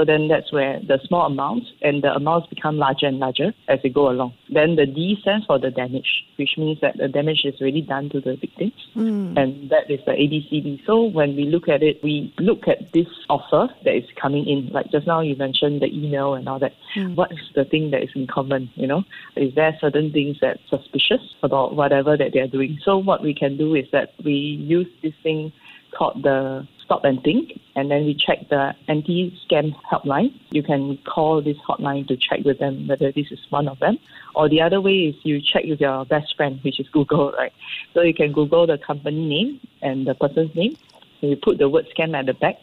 So 0.00 0.04
then 0.06 0.28
that's 0.28 0.50
where 0.50 0.80
the 0.80 0.98
small 1.06 1.26
amounts 1.26 1.66
and 1.82 2.02
the 2.02 2.14
amounts 2.14 2.48
become 2.48 2.78
larger 2.78 3.04
and 3.04 3.18
larger 3.18 3.52
as 3.68 3.80
they 3.82 3.90
go 3.90 4.08
along. 4.08 4.32
Then 4.48 4.76
the 4.76 4.86
D 4.86 5.18
stands 5.20 5.44
for 5.44 5.58
the 5.58 5.70
damage, 5.70 6.24
which 6.36 6.56
means 6.56 6.80
that 6.80 6.96
the 6.96 7.06
damage 7.06 7.42
is 7.44 7.60
really 7.60 7.82
done 7.82 8.08
to 8.08 8.20
the 8.22 8.36
victims. 8.36 8.72
Mm. 8.96 9.36
And 9.36 9.68
that 9.68 9.90
is 9.90 10.00
the 10.06 10.12
ABCD. 10.12 10.86
So 10.86 11.04
when 11.04 11.36
we 11.36 11.44
look 11.44 11.68
at 11.68 11.82
it, 11.82 12.02
we 12.02 12.32
look 12.38 12.66
at 12.66 12.92
this 12.92 13.08
offer 13.28 13.68
that 13.84 13.94
is 13.94 14.08
coming 14.16 14.48
in. 14.48 14.70
Like 14.72 14.90
just 14.90 15.06
now 15.06 15.20
you 15.20 15.36
mentioned 15.36 15.82
the 15.82 15.94
email 15.94 16.32
and 16.32 16.48
all 16.48 16.58
that. 16.60 16.72
Mm. 16.96 17.14
What 17.14 17.30
is 17.32 17.50
the 17.54 17.66
thing 17.66 17.90
that 17.90 18.02
is 18.02 18.10
in 18.14 18.26
common? 18.26 18.70
You 18.76 18.86
know, 18.86 19.04
is 19.36 19.54
there 19.54 19.76
certain 19.82 20.12
things 20.12 20.38
that 20.40 20.60
suspicious 20.70 21.34
about 21.42 21.76
whatever 21.76 22.16
that 22.16 22.32
they're 22.32 22.48
doing? 22.48 22.78
So 22.84 22.96
what 22.96 23.22
we 23.22 23.34
can 23.34 23.58
do 23.58 23.74
is 23.74 23.84
that 23.92 24.14
we 24.24 24.32
use 24.32 24.88
this 25.02 25.14
thing 25.22 25.52
called 25.96 26.22
the 26.22 26.66
stop 26.84 27.04
and 27.04 27.22
think, 27.22 27.52
and 27.76 27.90
then 27.90 28.04
we 28.04 28.14
check 28.14 28.48
the 28.48 28.74
anti-scam 28.88 29.74
helpline. 29.90 30.32
You 30.50 30.62
can 30.62 30.98
call 31.06 31.40
this 31.40 31.56
hotline 31.58 32.08
to 32.08 32.16
check 32.16 32.40
with 32.44 32.58
them 32.58 32.88
whether 32.88 33.12
this 33.12 33.30
is 33.30 33.38
one 33.50 33.68
of 33.68 33.78
them. 33.78 33.98
Or 34.34 34.48
the 34.48 34.60
other 34.60 34.80
way 34.80 34.94
is 35.08 35.14
you 35.22 35.40
check 35.40 35.64
with 35.66 35.80
your 35.80 36.04
best 36.04 36.36
friend, 36.36 36.58
which 36.62 36.80
is 36.80 36.88
Google, 36.88 37.32
right? 37.38 37.52
So 37.94 38.02
you 38.02 38.14
can 38.14 38.32
Google 38.32 38.66
the 38.66 38.78
company 38.78 39.24
name 39.24 39.60
and 39.82 40.06
the 40.06 40.14
person's 40.14 40.54
name. 40.54 40.76
And 41.22 41.30
you 41.30 41.36
put 41.36 41.58
the 41.58 41.68
word 41.68 41.86
scam 41.96 42.18
at 42.18 42.26
the 42.26 42.34
back 42.34 42.56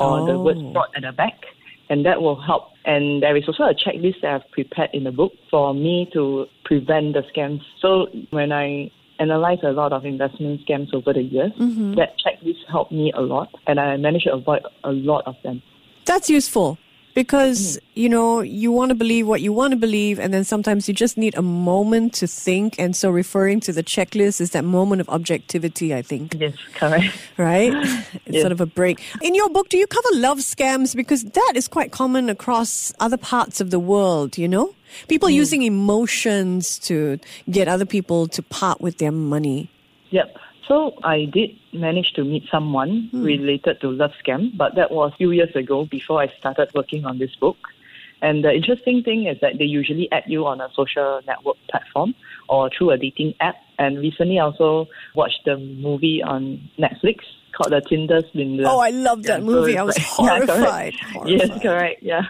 or 0.00 0.26
the 0.26 0.32
oh. 0.32 0.42
word 0.42 0.56
Oh. 0.58 0.72
fraud 0.72 0.88
at 0.96 1.02
the 1.02 1.12
back, 1.12 1.44
and 1.90 2.06
that 2.06 2.22
will 2.22 2.40
help. 2.40 2.70
And 2.84 3.22
there 3.22 3.36
is 3.36 3.44
also 3.48 3.64
a 3.64 3.74
checklist 3.74 4.20
that 4.22 4.34
I've 4.34 4.50
prepared 4.52 4.90
in 4.92 5.04
the 5.04 5.12
book 5.12 5.32
for 5.50 5.74
me 5.74 6.08
to 6.12 6.46
prevent 6.64 7.14
the 7.14 7.22
scams. 7.34 7.62
So 7.80 8.06
when 8.30 8.52
I 8.52 8.90
analyze 9.18 9.58
a 9.62 9.72
lot 9.72 9.92
of 9.92 10.04
investment 10.04 10.66
scams 10.66 10.92
over 10.94 11.12
the 11.12 11.22
years, 11.22 11.52
mm-hmm. 11.52 11.94
that 11.94 12.14
checklist 12.24 12.66
helped 12.68 12.92
me 12.92 13.12
a 13.14 13.20
lot, 13.20 13.48
and 13.66 13.80
I 13.80 13.96
managed 13.96 14.24
to 14.24 14.34
avoid 14.34 14.62
a 14.84 14.92
lot 14.92 15.24
of 15.26 15.36
them. 15.42 15.62
That's 16.04 16.30
useful 16.30 16.78
because, 17.16 17.78
mm-hmm. 17.78 18.00
you 18.00 18.08
know, 18.10 18.40
you 18.42 18.70
want 18.70 18.90
to 18.90 18.94
believe 18.94 19.26
what 19.26 19.40
you 19.40 19.50
want 19.50 19.70
to 19.70 19.76
believe, 19.76 20.20
and 20.20 20.34
then 20.34 20.44
sometimes 20.44 20.86
you 20.86 20.92
just 20.92 21.16
need 21.16 21.34
a 21.34 21.40
moment 21.40 22.12
to 22.20 22.26
think. 22.26 22.78
And 22.78 22.94
so 22.94 23.10
referring 23.10 23.58
to 23.60 23.72
the 23.72 23.82
checklist 23.82 24.38
is 24.38 24.50
that 24.50 24.64
moment 24.64 25.00
of 25.00 25.08
objectivity, 25.08 25.94
I 25.94 26.02
think. 26.02 26.36
Yes, 26.38 26.54
correct. 26.74 27.16
right? 27.38 27.72
It's 28.26 28.34
Yes. 28.36 28.42
sort 28.42 28.52
of 28.52 28.60
a 28.60 28.66
break. 28.66 29.00
In 29.22 29.34
your 29.34 29.48
book, 29.48 29.70
do 29.70 29.78
you 29.78 29.86
cover 29.86 30.08
love 30.12 30.38
scams? 30.38 30.94
Because 30.94 31.24
that 31.24 31.52
is 31.54 31.68
quite 31.68 31.90
common 31.90 32.28
across 32.28 32.92
other 33.00 33.16
parts 33.16 33.60
of 33.60 33.70
the 33.70 33.78
world, 33.78 34.36
you 34.36 34.48
know? 34.48 34.74
People 35.08 35.28
mm. 35.28 35.34
using 35.34 35.62
emotions 35.62 36.78
to 36.80 37.18
get 37.50 37.66
other 37.66 37.86
people 37.86 38.28
to 38.28 38.42
part 38.42 38.80
with 38.80 38.98
their 38.98 39.12
money. 39.12 39.70
Yep. 40.10 40.36
So 40.68 40.94
I 41.04 41.26
did 41.26 41.50
manage 41.72 42.12
to 42.14 42.24
meet 42.24 42.44
someone 42.50 43.08
hmm. 43.10 43.22
related 43.22 43.80
to 43.82 43.90
love 43.90 44.12
scam, 44.24 44.56
but 44.56 44.74
that 44.74 44.90
was 44.90 45.12
a 45.12 45.16
few 45.16 45.30
years 45.30 45.54
ago 45.54 45.84
before 45.84 46.20
I 46.20 46.28
started 46.38 46.70
working 46.74 47.04
on 47.04 47.18
this 47.18 47.34
book. 47.36 47.56
And 48.22 48.44
the 48.44 48.52
interesting 48.52 49.02
thing 49.02 49.26
is 49.26 49.36
that 49.42 49.58
they 49.58 49.64
usually 49.64 50.10
add 50.10 50.24
you 50.26 50.46
on 50.46 50.60
a 50.60 50.68
social 50.74 51.20
network 51.26 51.56
platform 51.70 52.14
or 52.48 52.70
through 52.70 52.90
a 52.90 52.98
dating 52.98 53.34
app. 53.40 53.56
And 53.78 53.98
recently 53.98 54.40
I 54.40 54.44
also 54.44 54.88
watched 55.14 55.44
the 55.44 55.58
movie 55.58 56.22
on 56.22 56.68
Netflix 56.78 57.18
called 57.52 57.72
The 57.72 57.82
Tinder 57.86 58.22
Swindler. 58.32 58.68
Oh, 58.68 58.78
I 58.80 58.90
love 58.90 59.22
that 59.24 59.40
so 59.40 59.46
movie. 59.46 59.72
it's 59.72 59.80
I 59.80 59.82
was 59.82 59.98
like- 59.98 60.18
yeah, 60.18 60.46
correct. 60.46 60.96
horrified. 61.00 61.28
Yes, 61.28 61.62
correct. 61.62 62.02
Yeah. 62.02 62.22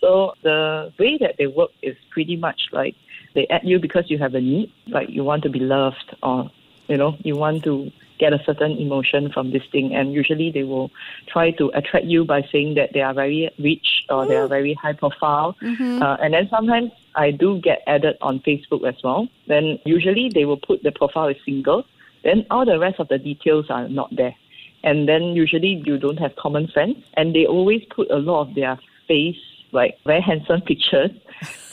So 0.00 0.32
the 0.42 0.92
way 0.98 1.18
that 1.20 1.36
they 1.38 1.46
work 1.46 1.70
is 1.82 1.96
pretty 2.10 2.36
much 2.36 2.60
like 2.72 2.96
they 3.34 3.46
add 3.48 3.62
you 3.64 3.78
because 3.78 4.04
you 4.08 4.18
have 4.18 4.34
a 4.34 4.40
need, 4.40 4.72
like 4.88 5.10
you 5.10 5.24
want 5.24 5.42
to 5.42 5.50
be 5.50 5.60
loved 5.60 6.16
or 6.22 6.50
you 6.88 6.96
know 6.96 7.16
you 7.22 7.36
want 7.36 7.64
to 7.64 7.90
get 8.18 8.32
a 8.32 8.42
certain 8.44 8.72
emotion 8.78 9.30
from 9.32 9.50
this 9.50 9.62
thing, 9.72 9.94
and 9.94 10.12
usually 10.12 10.50
they 10.50 10.62
will 10.62 10.90
try 11.26 11.50
to 11.50 11.70
attract 11.74 12.06
you 12.06 12.24
by 12.24 12.42
saying 12.52 12.74
that 12.74 12.92
they 12.92 13.00
are 13.00 13.12
very 13.12 13.50
rich 13.58 14.04
or 14.08 14.26
they 14.26 14.36
are 14.36 14.46
very 14.48 14.74
high 14.74 14.92
profile, 14.92 15.56
uh, 15.62 16.16
and 16.20 16.32
then 16.34 16.48
sometimes 16.48 16.92
I 17.14 17.30
do 17.30 17.60
get 17.60 17.82
added 17.86 18.16
on 18.20 18.40
Facebook 18.40 18.86
as 18.86 19.02
well. 19.02 19.28
Then 19.46 19.78
usually 19.84 20.30
they 20.32 20.44
will 20.44 20.58
put 20.58 20.82
the 20.82 20.92
profile 20.92 21.28
as 21.28 21.36
single, 21.44 21.84
then 22.22 22.46
all 22.50 22.64
the 22.64 22.78
rest 22.78 23.00
of 23.00 23.08
the 23.08 23.18
details 23.18 23.70
are 23.70 23.88
not 23.88 24.14
there. 24.14 24.34
And 24.84 25.08
then 25.08 25.22
usually 25.34 25.82
you 25.86 25.98
don't 25.98 26.18
have 26.18 26.36
common 26.36 26.68
friends. 26.68 26.98
And 27.14 27.34
they 27.34 27.46
always 27.46 27.82
put 27.86 28.10
a 28.10 28.18
lot 28.18 28.48
of 28.48 28.54
their 28.54 28.78
face 29.08 29.40
like 29.74 29.98
very 30.04 30.20
handsome 30.20 30.62
pictures 30.62 31.10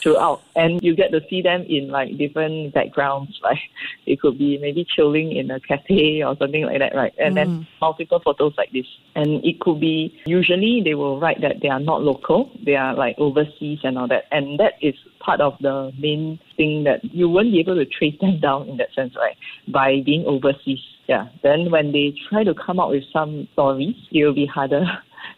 throughout. 0.02 0.42
And 0.56 0.84
you 0.84 0.96
get 0.96 1.12
to 1.12 1.22
see 1.30 1.42
them 1.42 1.66
in 1.70 1.90
like 1.90 2.18
different 2.18 2.74
backgrounds. 2.74 3.40
Like 3.44 3.60
it 4.06 4.20
could 4.20 4.38
be 4.38 4.58
maybe 4.58 4.86
chilling 4.86 5.32
in 5.32 5.52
a 5.52 5.60
cafe 5.60 6.24
or 6.24 6.36
something 6.38 6.66
like 6.66 6.80
that 6.80 6.96
right? 6.96 7.14
And 7.18 7.38
then 7.38 7.48
mm. 7.48 7.68
multiple 7.80 8.22
photos 8.24 8.54
like 8.58 8.72
this. 8.72 8.86
And 9.16 9.44
it 9.46 9.60
could 9.60 9.80
be 9.80 10.20
usually 10.26 10.82
they 10.84 10.96
will 10.96 11.20
write 11.20 11.42
that 11.42 11.58
they 11.62 11.70
are 11.70 11.80
not 11.80 12.02
local. 12.02 12.52
They 12.66 12.76
are 12.76 12.96
like 12.96 13.16
overseas 13.18 13.80
and 13.84 13.98
all 13.98 14.08
that. 14.08 14.26
And 14.32 14.60
that 14.60 14.74
is 14.82 14.96
part 15.20 15.40
of 15.40 15.54
the 15.62 15.92
main 16.00 16.40
thing 16.58 16.84
that 16.86 17.04
you 17.06 17.30
won't 17.30 17.52
be 17.52 17.60
able 17.60 17.76
to 17.76 17.86
trace 17.86 18.20
them 18.20 18.40
down 18.40 18.68
in 18.70 18.78
that 18.78 18.94
sense 18.94 19.16
right? 19.16 19.38
By 19.68 20.02
being 20.06 20.26
overseas. 20.26 20.80
Yeah. 21.08 21.28
Then 21.44 21.72
when 21.72 21.92
they 21.92 22.16
try 22.30 22.44
to 22.44 22.54
come 22.54 22.80
up 22.80 22.90
with 22.90 23.04
some 23.14 23.48
stories 23.54 23.96
it 24.12 24.26
will 24.26 24.34
be 24.34 24.46
harder 24.46 24.86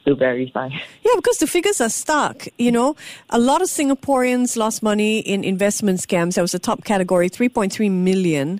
to 0.05 0.15
verify 0.15 0.67
Yeah, 0.69 1.11
because 1.15 1.37
the 1.37 1.47
figures 1.47 1.79
are 1.81 1.89
stuck. 1.89 2.47
You 2.57 2.71
know, 2.71 2.95
a 3.29 3.39
lot 3.39 3.61
of 3.61 3.67
Singaporeans 3.69 4.57
lost 4.57 4.83
money 4.83 5.19
in 5.19 5.43
investment 5.43 5.99
scams. 5.99 6.35
That 6.35 6.41
was 6.41 6.51
the 6.51 6.59
top 6.59 6.83
category, 6.83 7.29
3.3 7.29 7.89
million. 7.91 8.59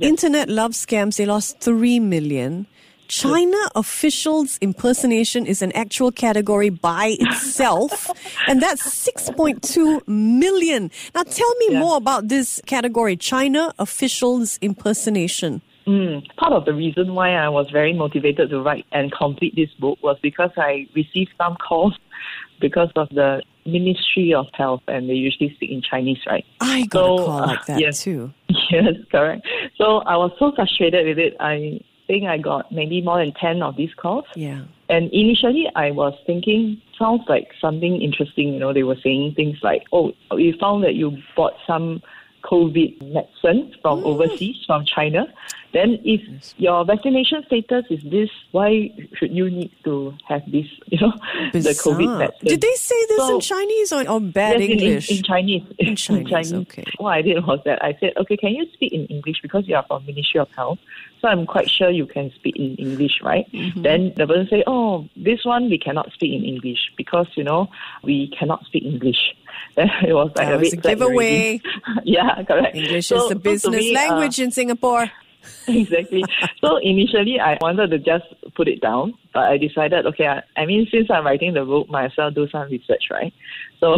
Internet 0.00 0.48
love 0.48 0.72
scams, 0.72 1.16
they 1.16 1.26
lost 1.26 1.60
3 1.60 2.00
million. 2.00 2.66
China 3.08 3.58
officials 3.74 4.56
impersonation 4.62 5.44
is 5.44 5.60
an 5.60 5.70
actual 5.72 6.10
category 6.10 6.70
by 6.70 7.14
itself, 7.20 8.10
and 8.48 8.62
that's 8.62 8.82
6.2 9.06 10.00
million. 10.08 10.90
Now, 11.14 11.22
tell 11.24 11.54
me 11.56 11.66
Yeah. 11.72 11.80
more 11.80 11.96
about 11.98 12.28
this 12.28 12.62
category 12.64 13.16
China 13.16 13.74
officials 13.78 14.58
impersonation. 14.62 15.60
Mm, 15.86 16.24
part 16.36 16.52
of 16.52 16.64
the 16.64 16.72
reason 16.72 17.14
why 17.14 17.34
I 17.34 17.48
was 17.48 17.68
very 17.70 17.92
motivated 17.92 18.50
to 18.50 18.60
write 18.60 18.86
and 18.92 19.10
complete 19.12 19.56
this 19.56 19.70
book 19.80 19.98
was 20.02 20.16
because 20.22 20.50
I 20.56 20.86
received 20.94 21.30
some 21.36 21.56
calls 21.56 21.98
because 22.60 22.90
of 22.96 23.08
the 23.10 23.42
Ministry 23.66 24.34
of 24.34 24.46
Health, 24.54 24.82
and 24.88 25.08
they 25.08 25.14
usually 25.14 25.52
speak 25.54 25.70
in 25.70 25.82
Chinese, 25.82 26.18
right? 26.26 26.44
I 26.60 26.84
got 26.86 26.98
So, 26.98 27.14
a 27.14 27.18
call 27.18 27.30
uh, 27.30 27.46
like 27.46 27.66
that 27.66 27.80
yes. 27.80 28.02
too. 28.02 28.32
Yes, 28.70 28.94
correct. 29.10 29.46
So 29.76 29.98
I 29.98 30.16
was 30.16 30.32
so 30.38 30.52
frustrated 30.54 31.06
with 31.06 31.18
it. 31.18 31.36
I 31.40 31.80
think 32.06 32.24
I 32.26 32.38
got 32.38 32.72
maybe 32.72 33.02
more 33.02 33.18
than 33.18 33.32
10 33.34 33.62
of 33.62 33.76
these 33.76 33.92
calls. 33.94 34.24
Yeah. 34.34 34.62
And 34.88 35.10
initially, 35.12 35.70
I 35.74 35.90
was 35.90 36.14
thinking, 36.26 36.80
sounds 36.98 37.22
like 37.28 37.48
something 37.60 38.00
interesting. 38.00 38.52
You 38.54 38.60
know, 38.60 38.72
they 38.72 38.82
were 38.82 38.96
saying 39.02 39.34
things 39.34 39.58
like, 39.62 39.84
oh, 39.92 40.12
we 40.30 40.56
found 40.58 40.84
that 40.84 40.94
you 40.94 41.18
bought 41.36 41.54
some 41.66 42.02
COVID 42.44 43.12
medicine 43.12 43.74
from 43.82 44.04
overseas, 44.04 44.56
from 44.66 44.84
China. 44.84 45.26
Then, 45.72 45.98
if 46.04 46.20
your 46.58 46.84
vaccination 46.84 47.42
status 47.46 47.86
is 47.88 48.02
this, 48.04 48.28
why 48.50 48.90
should 49.16 49.32
you 49.32 49.48
need 49.50 49.70
to 49.84 50.12
have 50.28 50.42
this, 50.50 50.66
you 50.86 51.00
know, 51.00 51.12
the 51.52 51.58
COVID 51.60 51.98
Bizarre. 51.98 52.18
medicine? 52.18 52.46
Did 52.48 52.60
they 52.60 52.74
say 52.74 53.06
this 53.08 53.28
in 53.30 53.40
Chinese 53.40 53.92
or, 53.92 54.08
or 54.08 54.20
bad 54.20 54.60
Yes, 54.60 54.68
in- 54.68 54.70
in- 54.72 54.78
English? 54.78 55.10
In, 55.10 55.22
Chinese. 55.22 55.62
In 55.78 55.96
Chinese, 55.96 56.52
okay. 56.52 56.84
What 56.98 57.10
I 57.14 57.22
did 57.22 57.46
was 57.46 57.60
that 57.64 57.82
I 57.82 57.96
said, 58.00 58.12
okay, 58.18 58.36
can 58.36 58.50
you 58.52 58.66
speak 58.74 58.92
in 58.92 59.06
English 59.06 59.40
because 59.40 59.66
you 59.66 59.74
are 59.76 59.84
from 59.88 60.04
Ministry 60.04 60.40
of 60.40 60.50
Health? 60.52 60.78
So 61.22 61.28
I'm 61.28 61.46
quite 61.46 61.70
sure 61.70 61.88
you 61.88 62.04
can 62.06 62.32
speak 62.34 62.56
in 62.56 62.74
English, 62.76 63.20
right? 63.22 63.50
Mm-hmm. 63.52 63.82
Then 63.82 64.12
the 64.16 64.26
person 64.26 64.48
say, 64.50 64.64
oh, 64.66 65.08
this 65.16 65.44
one 65.44 65.70
we 65.70 65.78
cannot 65.78 66.10
speak 66.12 66.32
in 66.34 66.44
English 66.44 66.90
because 66.96 67.28
you 67.36 67.44
know 67.44 67.68
we 68.02 68.28
cannot 68.38 68.64
speak 68.66 68.82
English. 68.84 69.34
Then 69.76 69.88
it 70.06 70.12
was 70.12 70.28
like 70.36 70.48
That 70.48 70.54
a 70.54 70.58
was 70.58 70.72
a 70.72 70.76
giveaway. 70.76 71.60
yeah, 72.04 72.42
correct. 72.42 72.76
English 72.76 73.06
So- 73.06 73.22
is 73.24 73.28
the 73.30 73.36
business 73.36 73.80
me, 73.80 73.94
uh, 73.96 74.00
language 74.00 74.38
in 74.40 74.50
Singapore. 74.50 75.10
exactly. 75.68 76.24
So 76.60 76.76
initially, 76.76 77.40
I 77.40 77.58
wanted 77.60 77.90
to 77.90 77.98
just 77.98 78.24
put 78.54 78.68
it 78.68 78.80
down, 78.80 79.14
but 79.32 79.44
I 79.44 79.58
decided, 79.58 80.06
okay, 80.06 80.26
I, 80.26 80.42
I 80.56 80.66
mean, 80.66 80.86
since 80.90 81.10
I'm 81.10 81.24
writing 81.24 81.54
the 81.54 81.64
book, 81.64 81.88
might 81.88 82.06
as 82.06 82.12
well 82.16 82.30
do 82.30 82.48
some 82.48 82.68
research, 82.70 83.04
right? 83.10 83.32
So, 83.80 83.96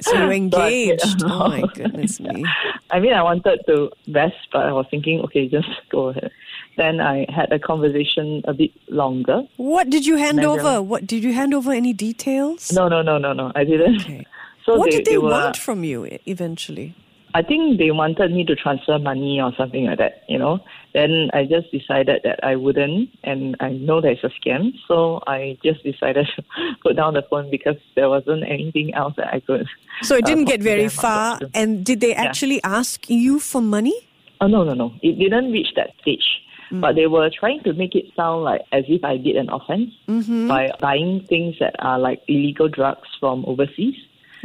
So 0.00 0.12
you 0.12 0.18
so 0.18 0.18
I 0.18 0.28
said, 0.28 0.32
engaged. 0.32 1.22
oh 1.24 1.48
my 1.48 1.62
goodness 1.74 2.20
me. 2.20 2.44
I 2.90 3.00
mean, 3.00 3.12
I 3.12 3.22
wanted 3.22 3.60
to 3.66 3.90
rest, 4.08 4.36
but 4.52 4.66
I 4.66 4.72
was 4.72 4.86
thinking, 4.90 5.20
okay, 5.22 5.48
just 5.48 5.68
go 5.90 6.08
ahead. 6.08 6.30
Then 6.76 7.00
I 7.00 7.26
had 7.28 7.52
a 7.52 7.58
conversation 7.58 8.42
a 8.46 8.52
bit 8.52 8.70
longer. 8.88 9.42
What 9.56 9.88
did 9.88 10.04
you 10.04 10.16
hand 10.16 10.44
over? 10.44 10.82
What 10.82 11.06
did 11.06 11.24
you 11.24 11.32
hand 11.32 11.54
over 11.54 11.72
any 11.72 11.92
details? 11.92 12.72
No, 12.72 12.88
no, 12.88 13.02
no, 13.02 13.18
no, 13.18 13.32
no, 13.32 13.52
I 13.54 13.64
didn't. 13.64 14.02
Okay. 14.02 14.26
So 14.66 14.74
what 14.74 14.90
did 14.90 15.04
they 15.06 15.16
were, 15.16 15.30
want 15.30 15.56
from 15.56 15.84
you 15.84 16.18
eventually? 16.26 16.94
I 17.36 17.42
think 17.42 17.76
they 17.76 17.90
wanted 17.90 18.32
me 18.32 18.44
to 18.46 18.56
transfer 18.56 18.98
money 18.98 19.42
or 19.42 19.52
something 19.58 19.84
like 19.84 19.98
that, 19.98 20.22
you 20.26 20.38
know. 20.38 20.58
Then 20.94 21.28
I 21.34 21.44
just 21.44 21.70
decided 21.70 22.22
that 22.24 22.42
I 22.42 22.56
wouldn't, 22.56 23.10
and 23.24 23.54
I 23.60 23.72
know 23.72 24.00
that 24.00 24.12
it's 24.12 24.24
a 24.24 24.32
scam, 24.40 24.72
so 24.88 25.20
I 25.26 25.58
just 25.62 25.84
decided 25.84 26.26
to 26.36 26.42
put 26.82 26.96
down 26.96 27.12
the 27.12 27.20
phone 27.28 27.50
because 27.50 27.76
there 27.94 28.08
wasn't 28.08 28.44
anything 28.48 28.94
else 28.94 29.12
that 29.18 29.34
I 29.34 29.40
could. 29.40 29.66
So 30.00 30.16
it 30.16 30.24
uh, 30.24 30.26
didn't 30.28 30.46
talk 30.46 30.52
get 30.52 30.62
very 30.62 30.88
far. 30.88 31.38
And 31.52 31.84
did 31.84 32.00
they 32.00 32.14
actually 32.14 32.62
ask 32.64 33.10
you 33.10 33.38
for 33.38 33.60
money? 33.60 34.08
Oh 34.40 34.46
no, 34.46 34.64
no, 34.64 34.72
no! 34.72 34.94
It 35.02 35.18
didn't 35.18 35.52
reach 35.52 35.74
that 35.76 35.90
stage. 36.00 36.24
Mm. 36.70 36.80
But 36.80 36.94
they 36.96 37.06
were 37.06 37.28
trying 37.28 37.62
to 37.64 37.74
make 37.74 37.94
it 37.94 38.06
sound 38.16 38.44
like 38.44 38.62
as 38.72 38.84
if 38.88 39.04
I 39.04 39.18
did 39.18 39.36
an 39.36 39.50
offense 39.50 39.90
Mm-hmm. 40.08 40.48
by 40.48 40.70
buying 40.80 41.24
things 41.28 41.56
that 41.60 41.76
are 41.80 41.98
like 41.98 42.22
illegal 42.28 42.68
drugs 42.68 43.08
from 43.20 43.44
overseas. 43.46 43.94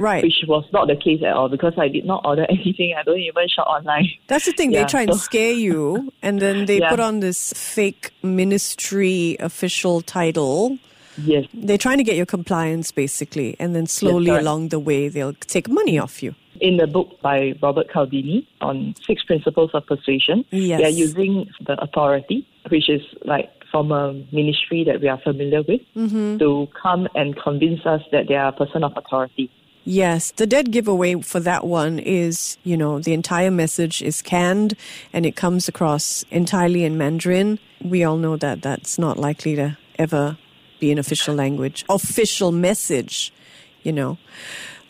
Right. 0.01 0.23
which 0.23 0.39
was 0.47 0.65
not 0.73 0.87
the 0.87 0.95
case 0.95 1.21
at 1.23 1.33
all 1.33 1.49
because 1.49 1.73
I 1.77 1.87
did 1.87 2.05
not 2.05 2.25
order 2.25 2.45
anything. 2.57 2.93
I 2.99 3.03
don't 3.03 3.19
even 3.19 3.47
shop 3.47 3.67
online. 3.67 4.09
That's 4.27 4.45
the 4.45 4.51
thing. 4.53 4.71
They 4.71 4.79
Yeah, 4.79 4.87
try 4.87 5.03
and 5.03 5.15
scare 5.15 5.53
you, 5.53 6.11
and 6.21 6.39
then 6.39 6.65
they 6.65 6.79
Yeah. 6.83 6.89
put 6.89 6.99
on 6.99 7.19
this 7.19 7.53
fake 7.55 8.11
ministry 8.23 9.37
official 9.39 10.01
title. 10.01 10.77
Yes, 11.17 11.45
They're 11.53 11.77
trying 11.77 11.97
to 11.97 12.03
get 12.03 12.15
your 12.15 12.25
compliance, 12.25 12.91
basically, 12.91 13.55
and 13.59 13.75
then 13.75 13.85
slowly 13.85 14.27
correct. 14.27 14.41
along 14.43 14.69
the 14.69 14.79
way, 14.79 15.09
they'll 15.09 15.33
take 15.33 15.67
money 15.69 15.97
off 15.99 16.23
you. 16.23 16.33
in 16.69 16.77
the 16.77 16.85
book 16.85 17.19
by 17.21 17.37
Robert 17.61 17.87
Cialdini 17.91 18.47
on 18.61 18.93
six 19.07 19.23
principles 19.23 19.71
of 19.73 19.83
persuasion, 19.87 20.45
Yes. 20.51 20.79
they 20.79 20.85
are 20.85 20.97
using 21.07 21.33
the 21.67 21.75
authority, 21.81 22.45
which 22.69 22.87
is 22.87 23.01
like 23.25 23.49
from 23.71 23.91
a 23.91 24.13
ministry 24.31 24.83
that 24.83 25.01
we 25.01 25.07
are 25.13 25.17
familiar 25.29 25.61
with, 25.63 25.81
Mm-hmm. 25.95 26.37
to 26.37 26.67
come 26.81 27.07
and 27.15 27.35
convince 27.47 27.83
us 27.85 28.01
that 28.11 28.27
they 28.27 28.35
are 28.35 28.49
a 28.49 28.57
person 28.61 28.83
of 28.83 28.93
authority. 28.95 29.49
Yes, 29.83 30.31
the 30.31 30.45
dead 30.45 30.71
giveaway 30.71 31.15
for 31.21 31.39
that 31.39 31.65
one 31.65 31.97
is, 31.97 32.57
you 32.63 32.77
know, 32.77 32.99
the 32.99 33.13
entire 33.13 33.49
message 33.49 34.01
is 34.03 34.21
canned 34.21 34.75
and 35.11 35.25
it 35.25 35.35
comes 35.35 35.67
across 35.67 36.23
entirely 36.29 36.83
in 36.83 36.97
Mandarin. 36.99 37.57
We 37.83 38.03
all 38.03 38.17
know 38.17 38.37
that 38.37 38.61
that's 38.61 38.99
not 38.99 39.17
likely 39.17 39.55
to 39.55 39.77
ever 39.97 40.37
be 40.79 40.91
an 40.91 40.99
official 40.99 41.33
language, 41.33 41.83
official 41.89 42.51
message, 42.51 43.33
you 43.81 43.91
know. 43.91 44.17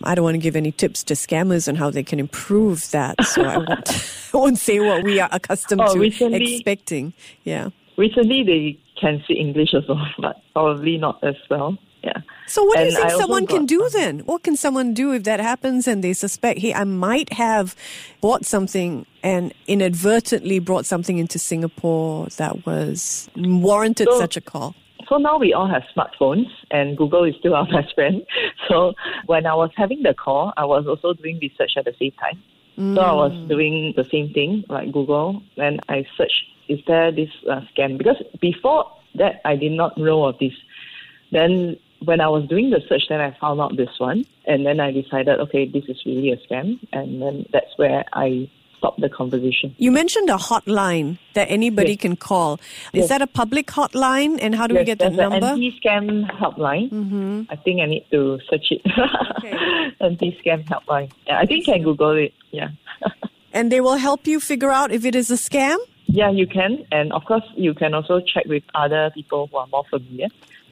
I 0.03 0.15
don't 0.15 0.23
want 0.25 0.35
to 0.35 0.39
give 0.39 0.55
any 0.55 0.71
tips 0.71 1.03
to 1.05 1.13
scammers 1.13 1.67
on 1.69 1.75
how 1.75 1.89
they 1.89 2.03
can 2.03 2.19
improve 2.19 2.89
that, 2.91 3.23
so 3.23 3.43
I 3.43 3.57
won't, 3.57 3.89
I 4.33 4.37
won't 4.37 4.57
say 4.57 4.79
what 4.79 5.03
we 5.03 5.19
are 5.19 5.29
accustomed 5.31 5.81
Oh, 5.81 5.93
to 5.93 5.99
recently- 5.99 6.55
expecting. 6.55 7.13
Yeah. 7.43 7.69
Recently, 7.97 8.43
they 8.43 8.79
can 8.99 9.21
speak 9.23 9.37
English 9.37 9.73
as 9.73 9.83
well, 9.87 10.05
but 10.19 10.41
probably 10.53 10.97
not 10.97 11.23
as 11.23 11.35
well. 11.49 11.77
Yeah. 12.03 12.17
So 12.47 12.63
what 12.63 12.77
do 12.79 12.85
you 12.85 12.91
think 12.91 13.05
I 13.05 13.17
someone 13.17 13.47
can 13.47 13.65
do 13.65 13.87
then? 13.89 14.19
What 14.21 14.43
can 14.43 14.57
someone 14.57 14.93
do 14.93 15.13
if 15.13 15.23
that 15.23 15.39
happens 15.39 15.87
and 15.87 16.03
they 16.03 16.13
suspect, 16.13 16.59
hey, 16.59 16.73
I 16.73 16.83
might 16.83 17.31
have 17.33 17.75
bought 18.19 18.45
something 18.45 19.05
and 19.23 19.53
inadvertently 19.67 20.59
brought 20.59 20.85
something 20.85 21.17
into 21.17 21.39
Singapore 21.39 22.27
that 22.37 22.65
was 22.65 23.29
warranted 23.37 24.07
So- 24.09 24.19
such 24.19 24.35
a 24.37 24.41
call? 24.41 24.75
So 25.09 25.17
now 25.17 25.37
we 25.37 25.51
all 25.51 25.67
have 25.67 25.83
smartphones, 25.93 26.47
and 26.69 26.95
Google 26.97 27.25
is 27.25 27.35
still 27.39 27.53
our 27.59 27.65
best 27.65 27.93
friend. 27.95 28.25
So 28.69 28.93
when 29.25 29.45
I 29.45 29.53
was 29.53 29.69
having 29.75 30.03
the 30.03 30.13
call, 30.13 30.53
I 30.55 30.63
was 30.63 30.87
also 30.87 31.13
doing 31.13 31.37
research 31.41 31.71
at 31.75 31.83
the 31.85 31.93
same 31.99 32.11
time. 32.13 32.41
So 32.95 33.01
I 33.01 33.11
was 33.13 33.33
doing 33.47 33.93
the 33.95 34.05
same 34.11 34.33
thing, 34.33 34.63
like 34.69 34.91
Google, 34.91 35.43
and 35.57 35.81
I 35.89 36.05
searched, 36.17 36.45
is 36.67 36.79
there 36.87 37.11
this 37.11 37.29
uh, 37.47 37.61
scam? 37.75 37.97
Because 37.97 38.15
before 38.39 38.89
that, 39.15 39.41
I 39.45 39.55
did 39.55 39.73
not 39.73 39.97
know 39.97 40.23
of 40.23 40.39
this. 40.39 40.53
Then 41.31 41.77
when 42.05 42.21
I 42.21 42.27
was 42.27 42.47
doing 42.47 42.69
the 42.71 42.81
search, 42.89 43.03
then 43.09 43.21
I 43.21 43.31
found 43.39 43.59
out 43.61 43.77
this 43.77 43.99
one, 43.99 44.25
and 44.45 44.65
then 44.65 44.79
I 44.79 44.91
decided, 44.91 45.39
okay, 45.39 45.65
this 45.67 45.85
is 45.87 46.01
really 46.05 46.31
a 46.31 46.37
scam, 46.37 46.79
and 46.91 47.21
then 47.21 47.45
that's 47.53 47.77
where 47.77 48.03
I 48.13 48.49
stopped 48.77 48.99
the 48.99 49.09
conversation. 49.09 49.75
You 49.77 49.91
mentioned 49.91 50.27
a 50.31 50.37
hotline 50.37 51.19
that 51.35 51.45
anybody 51.51 51.91
Yes. 51.91 51.99
can 52.01 52.15
call. 52.15 52.53
Is 52.93 53.01
Yes. 53.01 53.09
that 53.09 53.21
a 53.21 53.27
public 53.27 53.67
hotline 53.67 54.39
and 54.41 54.55
how 54.55 54.65
do 54.65 54.73
we 54.73 54.83
get 54.83 54.97
that 54.97 55.13
number? 55.13 55.35
an 55.37 55.43
anti-scam 55.43 56.27
helpline. 56.31 56.89
Mm-hmm. 56.89 57.41
I 57.51 57.55
think 57.57 57.79
I 57.81 57.85
need 57.85 58.05
to 58.09 58.39
search 58.49 58.71
it. 58.71 58.81
anti-scam 60.01 60.65
helpline. 60.65 61.11
Yeah, 61.27 61.39
I 61.39 61.45
think 61.45 61.69
I 61.69 61.73
can 61.73 61.83
Google 61.83 62.17
it. 62.17 62.33
Yeah. 62.51 62.69
and 63.53 63.71
they 63.71 63.81
will 63.81 63.97
help 63.97 64.25
you 64.25 64.39
figure 64.39 64.71
out 64.71 64.91
if 64.91 65.05
it 65.05 65.15
is 65.15 65.29
a 65.29 65.35
scam? 65.35 65.77
yeah, 66.07 66.29
you 66.29 66.45
can. 66.47 66.85
And 66.91 67.13
of 67.13 67.23
course, 67.25 67.43
you 67.55 67.73
can 67.73 67.93
also 67.93 68.19
check 68.19 68.45
with 68.45 68.63
other 68.75 69.11
people 69.13 69.47
who 69.51 69.57
are 69.57 69.67
more 69.67 69.85
familiar. 69.89 70.27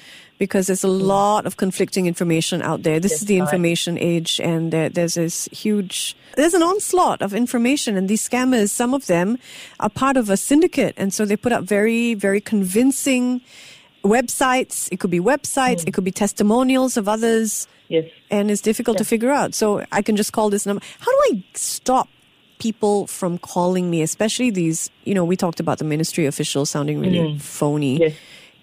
because 0.42 0.66
there's 0.66 0.84
a 0.84 0.96
lot 1.14 1.46
of 1.46 1.58
conflicting 1.58 2.08
information 2.08 2.64
out 2.64 2.82
there 2.82 3.00
this 3.00 3.12
Yes, 3.12 3.22
is 3.22 3.28
the 3.28 3.38
information 3.38 3.94
age 4.00 4.40
and 4.42 4.74
there, 4.74 4.90
there's 4.90 5.14
this 5.14 5.38
huge 5.52 6.16
there's 6.36 6.56
an 6.56 6.64
onslaught 6.64 7.22
of 7.22 7.36
information 7.36 7.96
and 7.96 8.10
these 8.10 8.28
scammers 8.28 8.70
some 8.70 8.96
of 8.96 9.06
them 9.06 9.38
are 9.80 9.90
part 10.04 10.18
of 10.18 10.32
a 10.32 10.38
syndicate 10.38 10.96
and 10.98 11.14
so 11.14 11.26
they 11.26 11.38
put 11.38 11.52
up 11.52 11.64
very 11.64 12.16
very 12.16 12.42
convincing 12.42 13.42
websites 14.04 14.90
it 14.92 15.00
could 15.00 15.12
be 15.12 15.20
websites 15.20 15.82
it 15.84 15.90
hmm. 15.90 15.92
could 15.92 16.08
be 16.12 16.16
testimonials 16.26 16.98
of 16.98 17.08
others 17.08 17.68
yes. 17.92 18.10
and 18.32 18.50
it's 18.50 18.62
difficult 18.62 18.98
to 18.98 19.06
figure 19.06 19.30
out. 19.30 19.54
So 19.54 19.86
I 19.92 20.02
can 20.02 20.16
just 20.16 20.34
call 20.34 20.50
this 20.50 20.66
number. 20.66 20.84
How 21.00 21.12
do 21.12 21.18
I 21.32 21.44
stop 21.54 22.08
people 22.58 23.08
from 23.08 23.38
calling 23.40 23.90
me, 23.90 24.02
especially 24.02 24.52
these, 24.52 24.90
you 25.04 25.14
know, 25.14 25.26
we 25.26 25.36
talked 25.36 25.60
about 25.60 25.80
the 25.80 25.84
ministry 25.84 26.26
officials 26.26 26.70
sounding 26.70 27.00
really 27.00 27.34
hmm. 27.34 27.38
phony. 27.38 28.00
Yes. 28.00 28.14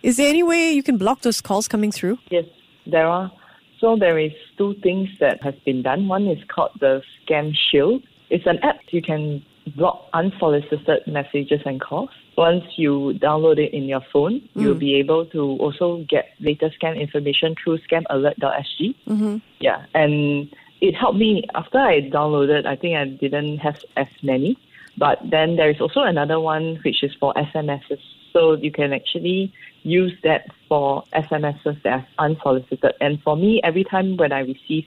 Is 0.08 0.16
there 0.16 0.30
any 0.30 0.42
way 0.42 0.72
you 0.72 0.82
can 0.82 0.96
block 0.96 1.20
those 1.20 1.42
calls 1.42 1.68
coming 1.68 1.92
through? 1.92 2.16
Yes, 2.30 2.46
there 2.86 3.06
are. 3.06 3.30
So 3.78 3.94
there 3.94 4.18
is 4.18 4.32
two 4.56 4.72
things 4.82 5.10
that 5.20 5.42
has 5.42 5.54
been 5.66 5.82
done. 5.82 6.08
One 6.08 6.26
is 6.26 6.42
called 6.48 6.70
the 6.80 7.02
Scam 7.20 7.52
Shield. 7.54 8.02
It's 8.30 8.46
an 8.46 8.58
app 8.60 8.78
you 8.88 9.02
can 9.02 9.44
block 9.76 10.08
unsolicited 10.14 11.06
messages 11.06 11.60
and 11.66 11.78
calls. 11.78 12.08
Once 12.38 12.64
you 12.76 13.18
download 13.20 13.58
it 13.58 13.74
in 13.74 13.84
your 13.84 14.00
phone, 14.10 14.48
you'll 14.54 14.74
be 14.74 14.94
able 14.94 15.26
to 15.26 15.42
also 15.60 16.02
get 16.08 16.30
latest 16.40 16.80
scam 16.80 16.98
information 16.98 17.54
through 17.62 17.76
scamalert.sg. 17.80 18.94
Mm-hmm. 19.06 19.36
Yeah, 19.60 19.84
and 19.92 20.48
it 20.80 20.94
helped 20.94 21.18
me 21.18 21.44
after 21.54 21.76
I 21.76 22.00
downloaded. 22.00 22.64
I 22.64 22.76
think 22.76 22.96
I 22.96 23.04
didn't 23.04 23.58
have 23.58 23.84
as 23.98 24.08
many, 24.22 24.56
but 24.96 25.18
then 25.22 25.56
there 25.56 25.68
is 25.68 25.82
also 25.82 26.00
another 26.00 26.40
one 26.40 26.76
which 26.82 27.02
is 27.02 27.12
for 27.20 27.34
SMSs. 27.34 28.00
So 28.32 28.54
you 28.54 28.70
can 28.70 28.92
actually 28.92 29.52
use 29.82 30.12
that 30.24 30.46
for 30.68 31.04
SMSs 31.14 31.82
that 31.82 31.92
are 31.92 32.06
unsolicited. 32.18 32.92
And 33.00 33.20
for 33.22 33.36
me, 33.36 33.60
every 33.64 33.84
time 33.84 34.16
when 34.16 34.32
I 34.32 34.40
receive 34.40 34.84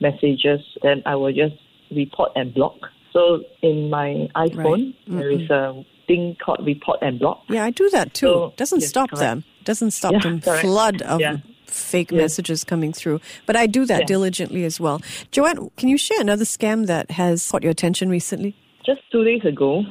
messages, 0.00 0.60
then 0.82 1.02
I 1.06 1.14
will 1.16 1.32
just 1.32 1.54
report 1.90 2.32
and 2.36 2.52
block. 2.52 2.76
So 3.12 3.42
in 3.62 3.90
my 3.90 4.28
iPhone, 4.34 4.94
there 5.06 5.30
is 5.30 5.48
a 5.50 5.84
thing 6.06 6.36
called 6.44 6.64
report 6.66 6.98
and 7.02 7.18
block. 7.18 7.42
Yeah, 7.48 7.64
I 7.64 7.70
do 7.70 7.88
that 7.90 8.14
too. 8.14 8.26
So- 8.26 8.54
Doesn't 8.56 8.80
yes, 8.80 8.88
stop 8.88 9.10
correct. 9.10 9.20
them. 9.20 9.44
Doesn't 9.64 9.90
stop 9.92 10.12
Yeah, 10.14 10.18
them 10.20 10.40
correct. 10.46 10.62
flood 10.62 11.02
of 11.02 11.20
Yeah. 11.20 11.36
fake 11.66 12.10
Yeah. 12.10 12.18
messages 12.18 12.64
coming 12.64 12.92
through. 12.92 13.20
But 13.46 13.56
I 13.56 13.66
do 13.66 13.84
that 13.86 14.06
diligently 14.06 14.64
as 14.64 14.80
well. 14.80 15.00
Joanne, 15.30 15.70
can 15.76 15.88
you 15.88 15.96
share 15.98 16.20
another 16.20 16.44
scam 16.44 16.86
that 16.86 17.12
has 17.12 17.48
caught 17.50 17.62
your 17.62 17.70
attention 17.70 18.08
recently? 18.08 18.54
Just 18.84 19.00
two 19.12 19.22
days 19.24 19.44
ago, 19.44 19.84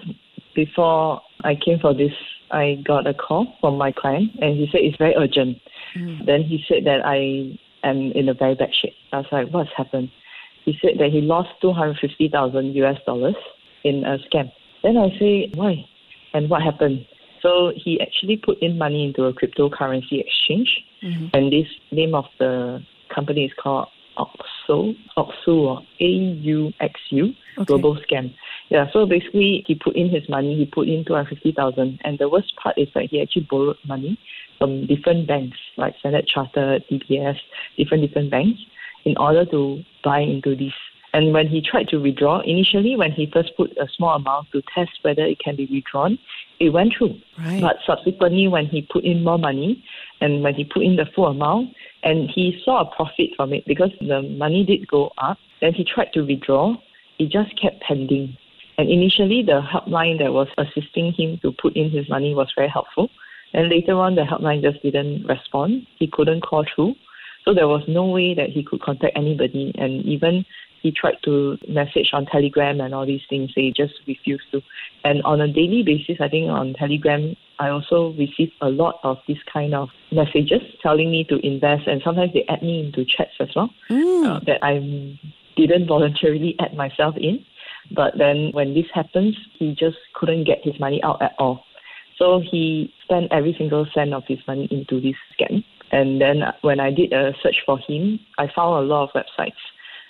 before 0.55 1.21
I 1.43 1.55
came 1.55 1.79
for 1.79 1.93
this, 1.93 2.11
I 2.51 2.81
got 2.85 3.07
a 3.07 3.13
call 3.13 3.55
from 3.59 3.77
my 3.77 3.91
client, 3.91 4.31
and 4.41 4.57
he 4.57 4.67
said 4.71 4.81
it's 4.81 4.97
very 4.97 5.15
urgent. 5.15 5.57
Mm. 5.95 6.25
Then 6.25 6.43
he 6.43 6.63
said 6.67 6.85
that 6.85 7.05
I 7.05 7.57
am 7.87 8.11
in 8.11 8.29
a 8.29 8.33
very 8.33 8.55
bad 8.55 8.69
shape. 8.73 8.93
I 9.11 9.17
was 9.17 9.25
like, 9.31 9.49
what's 9.49 9.69
happened? 9.75 10.11
He 10.65 10.77
said 10.81 10.99
that 10.99 11.11
he 11.11 11.21
lost 11.21 11.49
250,000 11.61 12.75
US 12.75 12.97
dollars 13.05 13.35
in 13.83 14.03
a 14.05 14.17
scam. 14.29 14.51
Then 14.83 14.97
I 14.97 15.09
say, 15.17 15.51
why? 15.55 15.85
And 16.33 16.49
what 16.49 16.61
happened? 16.61 17.05
So 17.41 17.71
he 17.75 17.99
actually 17.99 18.37
put 18.37 18.61
in 18.61 18.77
money 18.77 19.03
into 19.03 19.25
a 19.25 19.33
cryptocurrency 19.33 20.23
exchange, 20.23 20.69
mm-hmm. 21.03 21.27
and 21.33 21.51
this 21.51 21.67
name 21.91 22.13
of 22.13 22.25
the 22.39 22.83
company 23.13 23.45
is 23.45 23.51
called 23.61 23.87
Or 24.71 25.81
A 25.99 26.05
U 26.05 26.71
X 26.79 26.99
U, 27.09 27.33
Okay. 27.57 27.65
Global 27.65 27.97
Scam. 27.97 28.33
Yeah, 28.69 28.85
so 28.93 29.05
basically 29.05 29.63
he 29.67 29.75
put 29.75 29.95
in 29.95 30.09
his 30.09 30.27
money, 30.29 30.55
he 30.55 30.65
put 30.65 30.87
in 30.87 31.03
250,000, 31.05 31.99
and 32.03 32.17
the 32.17 32.29
worst 32.29 32.53
part 32.61 32.77
is 32.77 32.87
that 32.95 33.05
he 33.11 33.21
actually 33.21 33.47
borrowed 33.49 33.77
money 33.85 34.17
from 34.57 34.87
different 34.87 35.27
banks 35.27 35.57
like 35.77 35.95
Standard 35.99 36.27
Chartered, 36.27 36.83
DBS, 36.89 37.35
different 37.77 38.07
different 38.07 38.31
banks, 38.31 38.59
in 39.03 39.17
order 39.17 39.45
to 39.45 39.83
buy 40.03 40.19
into 40.19 40.55
this. 40.55 40.73
And 41.13 41.33
when 41.33 41.47
he 41.47 41.61
tried 41.61 41.89
to 41.89 41.97
withdraw, 41.97 42.39
initially 42.39 42.95
when 42.95 43.11
he 43.11 43.29
first 43.33 43.51
put 43.57 43.71
a 43.71 43.87
small 43.97 44.15
amount 44.15 44.47
to 44.53 44.61
test 44.73 44.91
whether 45.01 45.23
it 45.23 45.39
can 45.39 45.57
be 45.57 45.67
withdrawn, 45.69 46.17
it 46.61 46.69
went 46.69 46.93
through. 46.97 47.15
Right. 47.39 47.61
But 47.61 47.77
subsequently, 47.85 48.47
when 48.47 48.67
he 48.67 48.87
put 48.93 49.03
in 49.03 49.23
more 49.23 49.39
money 49.39 49.83
and 50.21 50.43
when 50.43 50.53
he 50.53 50.63
put 50.63 50.83
in 50.83 50.95
the 50.95 51.05
full 51.15 51.27
amount, 51.27 51.73
and 52.03 52.29
he 52.29 52.61
saw 52.63 52.81
a 52.81 52.95
profit 52.95 53.29
from 53.35 53.53
it 53.53 53.63
because 53.65 53.91
the 53.99 54.21
money 54.21 54.63
did 54.63 54.87
go 54.87 55.11
up, 55.17 55.37
then 55.59 55.73
he 55.73 55.83
tried 55.83 56.13
to 56.13 56.21
withdraw. 56.21 56.75
It 57.19 57.29
just 57.29 57.59
kept 57.61 57.81
pending. 57.81 58.37
And 58.77 58.89
initially, 58.89 59.43
the 59.43 59.61
helpline 59.61 60.17
that 60.19 60.33
was 60.33 60.47
assisting 60.57 61.13
him 61.13 61.39
to 61.41 61.51
put 61.51 61.75
in 61.75 61.91
his 61.91 62.09
money 62.09 62.33
was 62.33 62.51
very 62.55 62.69
helpful. 62.69 63.09
And 63.53 63.69
later 63.69 63.93
on, 63.93 64.15
the 64.15 64.21
helpline 64.21 64.61
just 64.61 64.81
didn't 64.81 65.25
respond. 65.27 65.85
He 65.99 66.07
couldn't 66.07 66.41
call 66.41 66.65
through. 66.73 66.95
So 67.43 67.53
there 67.53 67.67
was 67.67 67.83
no 67.87 68.05
way 68.05 68.33
that 68.33 68.49
he 68.49 68.63
could 68.63 68.81
contact 68.81 69.13
anybody. 69.15 69.73
And 69.77 70.05
even 70.05 70.45
he 70.81 70.91
tried 70.91 71.17
to 71.23 71.57
message 71.67 72.09
on 72.13 72.25
Telegram 72.25 72.81
and 72.81 72.93
all 72.93 73.05
these 73.05 73.21
things, 73.29 73.51
they 73.55 73.71
just 73.75 73.93
refused 74.07 74.51
to. 74.51 74.61
And 75.03 75.21
on 75.23 75.41
a 75.41 75.47
daily 75.47 75.83
basis, 75.83 76.17
I 76.19 76.27
think 76.27 76.49
on 76.49 76.73
Telegram, 76.73 77.35
I 77.59 77.69
also 77.69 78.13
receive 78.17 78.51
a 78.61 78.69
lot 78.69 78.99
of 79.03 79.17
these 79.27 79.41
kind 79.51 79.75
of 79.75 79.89
messages 80.11 80.61
telling 80.81 81.11
me 81.11 81.23
to 81.25 81.45
invest. 81.45 81.87
And 81.87 82.01
sometimes 82.03 82.33
they 82.33 82.45
add 82.49 82.63
me 82.63 82.85
into 82.85 83.05
chats 83.05 83.31
as 83.39 83.49
well 83.55 83.69
uh, 83.89 84.39
that 84.47 84.59
I 84.63 84.79
didn't 85.55 85.87
voluntarily 85.87 86.55
add 86.59 86.75
myself 86.75 87.15
in. 87.17 87.45
But 87.91 88.17
then 88.17 88.49
when 88.53 88.73
this 88.73 88.85
happens, 88.93 89.37
he 89.59 89.75
just 89.75 89.97
couldn't 90.15 90.45
get 90.45 90.59
his 90.63 90.79
money 90.79 91.03
out 91.03 91.21
at 91.21 91.33
all. 91.37 91.65
So 92.17 92.39
he 92.39 92.93
spent 93.03 93.31
every 93.31 93.55
single 93.57 93.85
cent 93.93 94.13
of 94.13 94.23
his 94.27 94.39
money 94.47 94.67
into 94.71 95.01
this 95.01 95.15
scam. 95.33 95.63
And 95.91 96.21
then 96.21 96.43
when 96.61 96.79
I 96.79 96.91
did 96.91 97.11
a 97.11 97.33
search 97.43 97.57
for 97.65 97.77
him, 97.77 98.19
I 98.37 98.47
found 98.55 98.85
a 98.85 98.87
lot 98.87 99.09
of 99.09 99.09
websites 99.09 99.59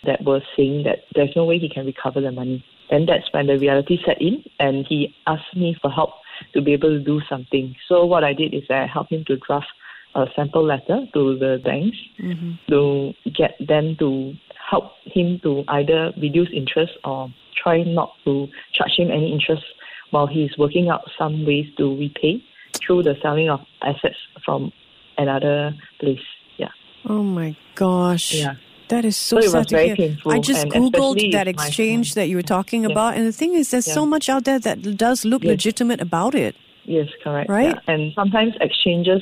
that 0.04 0.24
were 0.24 0.42
saying 0.56 0.84
that 0.84 1.06
there's 1.16 1.36
no 1.36 1.46
way 1.46 1.60
he 1.60 1.70
can 1.70 1.86
recover 1.86 2.22
the 2.22 2.32
money. 2.32 2.64
And 2.90 3.08
that's 3.08 3.32
when 3.32 3.48
the 3.48 3.58
reality 3.58 4.00
set 4.06 4.22
in, 4.22 4.44
and 4.60 4.86
he 4.88 5.16
asked 5.28 5.56
me 5.56 5.78
for 5.82 5.90
help 5.90 6.12
to 6.54 6.62
be 6.62 6.74
able 6.74 6.90
to 6.90 7.00
do 7.00 7.22
something. 7.30 7.76
So 7.88 8.06
what 8.06 8.24
I 8.24 8.34
did 8.34 8.54
is 8.54 8.64
I 8.70 8.88
helped 8.92 9.12
him 9.12 9.24
to 9.26 9.38
draft 9.38 9.68
a 10.16 10.26
sample 10.36 10.66
letter 10.66 11.06
to 11.14 11.38
the 11.38 11.62
banks 11.64 11.98
mm-hmm. 12.22 12.52
to 12.70 13.14
get 13.32 13.56
them 13.66 13.96
to 14.00 14.34
help 14.70 14.92
him 15.06 15.40
to 15.44 15.64
either 15.70 16.12
reduce 16.22 16.50
interest 16.54 16.94
or 17.06 17.30
try 17.62 17.84
not 17.84 18.14
to 18.26 18.48
charge 18.74 18.92
him 18.98 19.10
any 19.10 19.32
interest 19.32 19.64
while 20.10 20.28
he's 20.28 20.58
working 20.58 20.90
out 20.90 21.10
some 21.18 21.46
ways 21.46 21.66
to 21.78 21.98
repay 21.98 22.44
through 22.86 23.04
the 23.04 23.16
selling 23.22 23.50
of 23.50 23.62
assets 23.82 24.18
from 24.44 24.72
another 25.18 25.74
place. 26.00 26.20
Yeah. 26.58 26.70
Oh 27.08 27.24
my 27.24 27.56
gosh. 27.76 28.34
Yeah. 28.34 28.56
That 28.92 29.06
is 29.06 29.16
so, 29.16 29.40
So 29.40 29.50
sad 29.52 29.68
to 29.70 29.82
hear. 29.96 30.18
I 30.28 30.40
just 30.40 30.68
googled 30.68 31.32
that 31.32 31.48
exchange 31.48 32.14
that 32.16 32.28
you 32.28 32.36
were 32.36 32.42
talking 32.58 32.86
about, 32.86 33.16
and 33.16 33.26
the 33.26 33.32
thing 33.32 33.54
is, 33.54 33.72
there's 33.72 33.86
so 33.92 34.06
much 34.06 34.28
out 34.30 34.44
there 34.44 34.60
that 34.60 34.98
does 34.98 35.24
look 35.26 35.44
Yes. 35.44 35.52
legitimate 35.52 36.02
about 36.02 36.36
it. 36.36 36.56
Yes, 36.84 37.08
correct. 37.24 37.50
Right? 37.50 37.74
Yeah. 37.76 37.94
And 37.94 38.12
sometimes 38.14 38.54
exchanges 38.60 39.22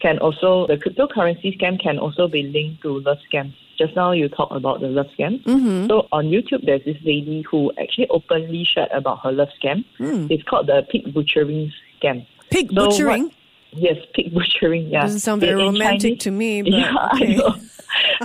can 0.00 0.18
also, 0.18 0.66
the 0.66 0.76
cryptocurrency 0.76 1.58
scam 1.58 1.80
can 1.80 1.98
also 1.98 2.28
be 2.28 2.42
linked 2.44 2.82
to 2.82 3.00
love 3.00 3.18
scams. 3.32 3.54
Just 3.78 3.96
now 3.96 4.12
you 4.12 4.28
talked 4.28 4.52
about 4.54 4.80
the 4.80 4.88
love 4.88 5.06
scam. 5.18 5.42
Mm-hmm. 5.44 5.86
So 5.88 6.06
on 6.12 6.26
YouTube, 6.26 6.66
there's 6.66 6.84
this 6.84 6.96
lady 7.04 7.42
who 7.50 7.72
actually 7.80 8.08
openly 8.10 8.64
shared 8.72 8.90
about 8.92 9.20
her 9.24 9.32
love 9.32 9.48
scam. 9.62 9.84
It's 10.30 10.42
called 10.42 10.66
the 10.66 10.86
pig 10.90 11.14
butchering 11.14 11.72
scam. 12.02 12.26
Pig 12.50 12.68
So 12.74 12.74
what- 12.82 12.90
butchering 12.90 13.30
Yes, 13.72 13.96
pig 14.14 14.32
butchering. 14.34 14.90
Yeah, 14.90 15.02
doesn't 15.02 15.20
sound 15.20 15.42
very 15.42 15.60
in 15.60 15.74
romantic 15.74 16.00
Chinese- 16.18 16.22
to 16.24 16.30
me, 16.30 16.62
but 16.66 16.72
yeah, 16.72 17.08
okay. 17.14 17.34
I 17.34 17.36
know. 17.36 17.54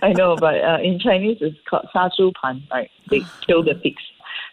I 0.07 0.13
know, 0.13 0.35
but 0.37 0.55
uh, 0.55 0.79
in 0.83 0.99
Chinese 0.99 1.37
it's 1.41 1.57
called 1.69 1.87
Sa 1.93 2.09
Su 2.15 2.31
Pan, 2.41 2.63
right? 2.71 2.89
They 3.09 3.25
kill 3.47 3.63
the 3.63 3.75
pigs. 3.75 4.03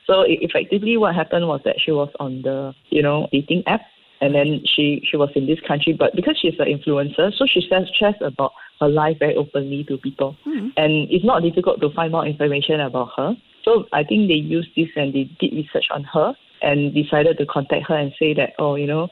So 0.07 0.25
effectively, 0.27 0.97
what 0.97 1.15
happened 1.15 1.47
was 1.47 1.61
that 1.65 1.77
she 1.85 1.93
was 1.93 2.09
on 2.19 2.43
the 2.43 2.75
you 2.91 3.03
know 3.03 3.29
dating 3.33 3.65
app, 3.67 3.83
and 4.21 4.35
then 4.35 4.63
she 4.65 5.03
she 5.09 5.17
was 5.17 5.31
in 5.35 5.47
this 5.47 5.61
country, 5.67 5.93
but 5.93 6.15
because 6.15 6.39
she's 6.41 6.59
an 6.59 6.67
influencer, 6.67 7.33
so 7.37 7.47
she 7.47 7.67
says 7.69 7.89
shares 7.99 8.15
about 8.21 8.53
her 8.81 8.89
life 8.89 9.19
very 9.19 9.37
openly 9.37 9.85
to 9.85 9.99
people, 9.99 10.37
Mm. 10.47 10.73
and 10.77 11.09
it's 11.11 11.25
not 11.25 11.43
difficult 11.43 11.81
to 11.81 11.91
find 11.91 12.13
more 12.13 12.27
information 12.27 12.81
about 12.81 13.11
her. 13.17 13.37
So 13.65 13.85
I 13.93 14.05
think 14.05 14.29
they 14.29 14.35
used 14.35 14.71
this 14.77 14.89
and 14.97 15.13
they 15.13 15.25
did 15.39 15.53
research 15.53 15.89
on 15.91 16.05
her 16.05 16.35
and 16.63 16.95
decided 16.95 17.39
to 17.39 17.47
contact 17.47 17.87
her 17.89 17.97
and 17.97 18.13
say 18.19 18.35
that 18.35 18.51
oh 18.59 18.75
you 18.77 18.87
know 18.87 19.09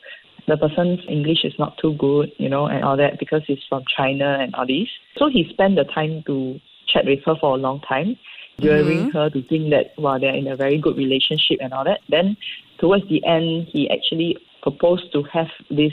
the 0.48 0.56
person's 0.56 1.00
English 1.08 1.44
is 1.44 1.52
not 1.58 1.78
too 1.78 1.94
good, 1.94 2.32
you 2.38 2.48
know, 2.48 2.66
and 2.66 2.82
all 2.82 2.96
that 2.96 3.18
because 3.18 3.42
he's 3.46 3.62
from 3.68 3.84
China 3.94 4.38
and 4.40 4.54
all 4.54 4.66
this. 4.66 4.88
So 5.16 5.28
he 5.28 5.46
spent 5.50 5.76
the 5.76 5.84
time 5.84 6.22
to 6.26 6.58
chat 6.88 7.04
with 7.04 7.20
her 7.26 7.37
for 7.40 7.54
a 7.54 7.61
long 7.61 7.80
time, 7.80 8.16
luring 8.58 9.08
mm-hmm. 9.08 9.16
her 9.16 9.30
to 9.30 9.42
think 9.42 9.70
that 9.70 9.92
while 9.96 10.18
they're 10.18 10.34
in 10.34 10.48
a 10.48 10.56
very 10.56 10.78
good 10.78 10.96
relationship 10.96 11.58
and 11.61 11.72
all 11.72 11.84
that. 11.84 12.00
Then 12.08 12.37
towards 12.78 13.08
the 13.08 13.24
end, 13.24 13.68
he 13.70 13.90
actually 13.90 14.38
proposed 14.62 15.12
to 15.12 15.22
have 15.24 15.48
this 15.70 15.92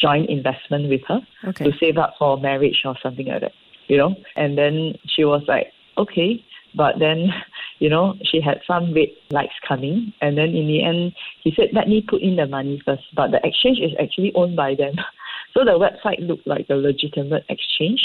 joint 0.00 0.30
investment 0.30 0.88
with 0.88 1.02
her 1.08 1.20
Okay. 1.48 1.64
to 1.64 1.76
save 1.78 1.98
up 1.98 2.14
for 2.18 2.38
marriage 2.38 2.82
or 2.84 2.96
something 3.02 3.26
like 3.26 3.40
that, 3.40 3.52
you 3.88 3.96
know. 3.96 4.14
And 4.36 4.56
then 4.56 4.94
she 5.06 5.24
was 5.24 5.42
like, 5.48 5.72
okay, 5.98 6.44
but 6.74 6.98
then, 6.98 7.34
you 7.80 7.88
know, 7.88 8.14
she 8.22 8.40
had 8.40 8.60
some 8.66 8.94
red 8.94 9.08
lights 9.30 9.58
coming, 9.66 10.12
and 10.20 10.38
then 10.38 10.50
in 10.50 10.68
the 10.68 10.84
end, 10.84 11.12
he 11.42 11.52
said, 11.56 11.70
let 11.72 11.88
me 11.88 12.04
put 12.06 12.22
in 12.22 12.36
the 12.36 12.46
money 12.46 12.80
first. 12.84 13.02
But 13.16 13.32
the 13.32 13.40
exchange 13.42 13.78
is 13.78 13.92
actually 14.00 14.32
owned 14.34 14.54
by 14.54 14.74
them, 14.76 14.94
so 15.54 15.64
the 15.64 15.72
website 15.72 16.20
looked 16.20 16.46
like 16.46 16.66
a 16.70 16.74
legitimate 16.74 17.44
exchange 17.48 18.00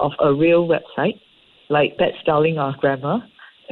of 0.00 0.12
a 0.18 0.34
real 0.34 0.68
website, 0.68 1.20
like 1.70 1.96
bad 1.96 2.12
spelling 2.20 2.58
or 2.58 2.74
grammar, 2.78 3.20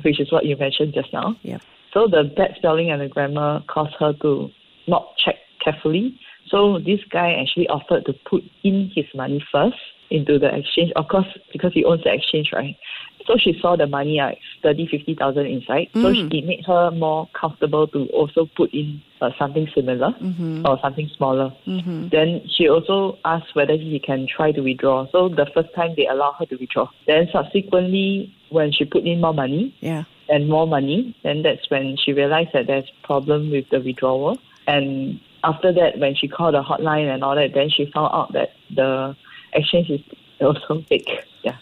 which 0.04 0.20
is 0.20 0.32
what 0.32 0.46
you 0.46 0.56
mentioned 0.56 0.94
just 0.94 1.12
now. 1.12 1.36
Yep. 1.42 1.60
So 1.92 2.06
the 2.06 2.32
bad 2.36 2.52
spelling 2.56 2.90
and 2.90 3.02
the 3.02 3.08
grammar 3.08 3.62
caused 3.68 3.94
her 3.98 4.12
to 4.22 4.48
not 4.86 5.16
check 5.18 5.34
carefully. 5.62 6.18
So 6.48 6.78
this 6.78 7.00
guy 7.10 7.34
actually 7.34 7.68
offered 7.68 8.06
to 8.06 8.12
put 8.28 8.42
in 8.62 8.90
his 8.94 9.06
money 9.14 9.44
first 9.52 9.76
into 10.10 10.38
the 10.38 10.54
exchange, 10.54 10.92
of 10.96 11.08
course, 11.08 11.26
because 11.52 11.72
he 11.74 11.84
owns 11.84 12.02
the 12.04 12.12
exchange, 12.12 12.50
right? 12.52 12.76
So 13.30 13.36
she 13.38 13.56
saw 13.60 13.76
the 13.76 13.86
money 13.86 14.16
like 14.16 14.40
30, 14.64 14.88
50,000 14.88 15.46
inside. 15.46 15.86
So 15.94 16.00
mm. 16.00 16.14
she, 16.32 16.38
it 16.38 16.46
made 16.46 16.64
her 16.66 16.90
more 16.90 17.28
comfortable 17.32 17.86
to 17.88 18.06
also 18.06 18.46
put 18.56 18.74
in 18.74 19.00
uh, 19.20 19.30
something 19.38 19.68
similar 19.72 20.10
mm-hmm. 20.20 20.66
or 20.66 20.80
something 20.82 21.08
smaller. 21.16 21.54
Mm-hmm. 21.64 22.08
Then 22.08 22.42
she 22.48 22.68
also 22.68 23.18
asked 23.24 23.54
whether 23.54 23.74
he 23.74 24.00
can 24.00 24.26
try 24.26 24.50
to 24.50 24.60
withdraw. 24.62 25.06
So 25.12 25.28
the 25.28 25.46
first 25.54 25.72
time 25.76 25.94
they 25.96 26.08
allow 26.08 26.32
her 26.40 26.46
to 26.46 26.56
withdraw. 26.56 26.88
Then 27.06 27.28
subsequently, 27.32 28.34
when 28.48 28.72
she 28.72 28.84
put 28.84 29.04
in 29.04 29.20
more 29.20 29.34
money 29.34 29.76
Yeah. 29.78 30.04
and 30.28 30.48
more 30.48 30.66
money, 30.66 31.14
then 31.22 31.42
that's 31.42 31.70
when 31.70 31.96
she 32.04 32.12
realized 32.12 32.50
that 32.54 32.66
there's 32.66 32.90
problem 33.04 33.52
with 33.52 33.70
the 33.70 33.78
withdrawal. 33.78 34.38
And 34.66 35.20
after 35.44 35.72
that, 35.72 36.00
when 36.00 36.16
she 36.16 36.26
called 36.26 36.54
the 36.54 36.64
hotline 36.64 37.14
and 37.14 37.22
all 37.22 37.36
that, 37.36 37.54
then 37.54 37.70
she 37.70 37.88
found 37.94 38.10
out 38.12 38.32
that 38.32 38.54
the 38.74 39.14
exchange 39.52 39.88
is 39.88 40.00
also 40.40 40.82
fake. 40.88 41.08
Yeah. 41.44 41.58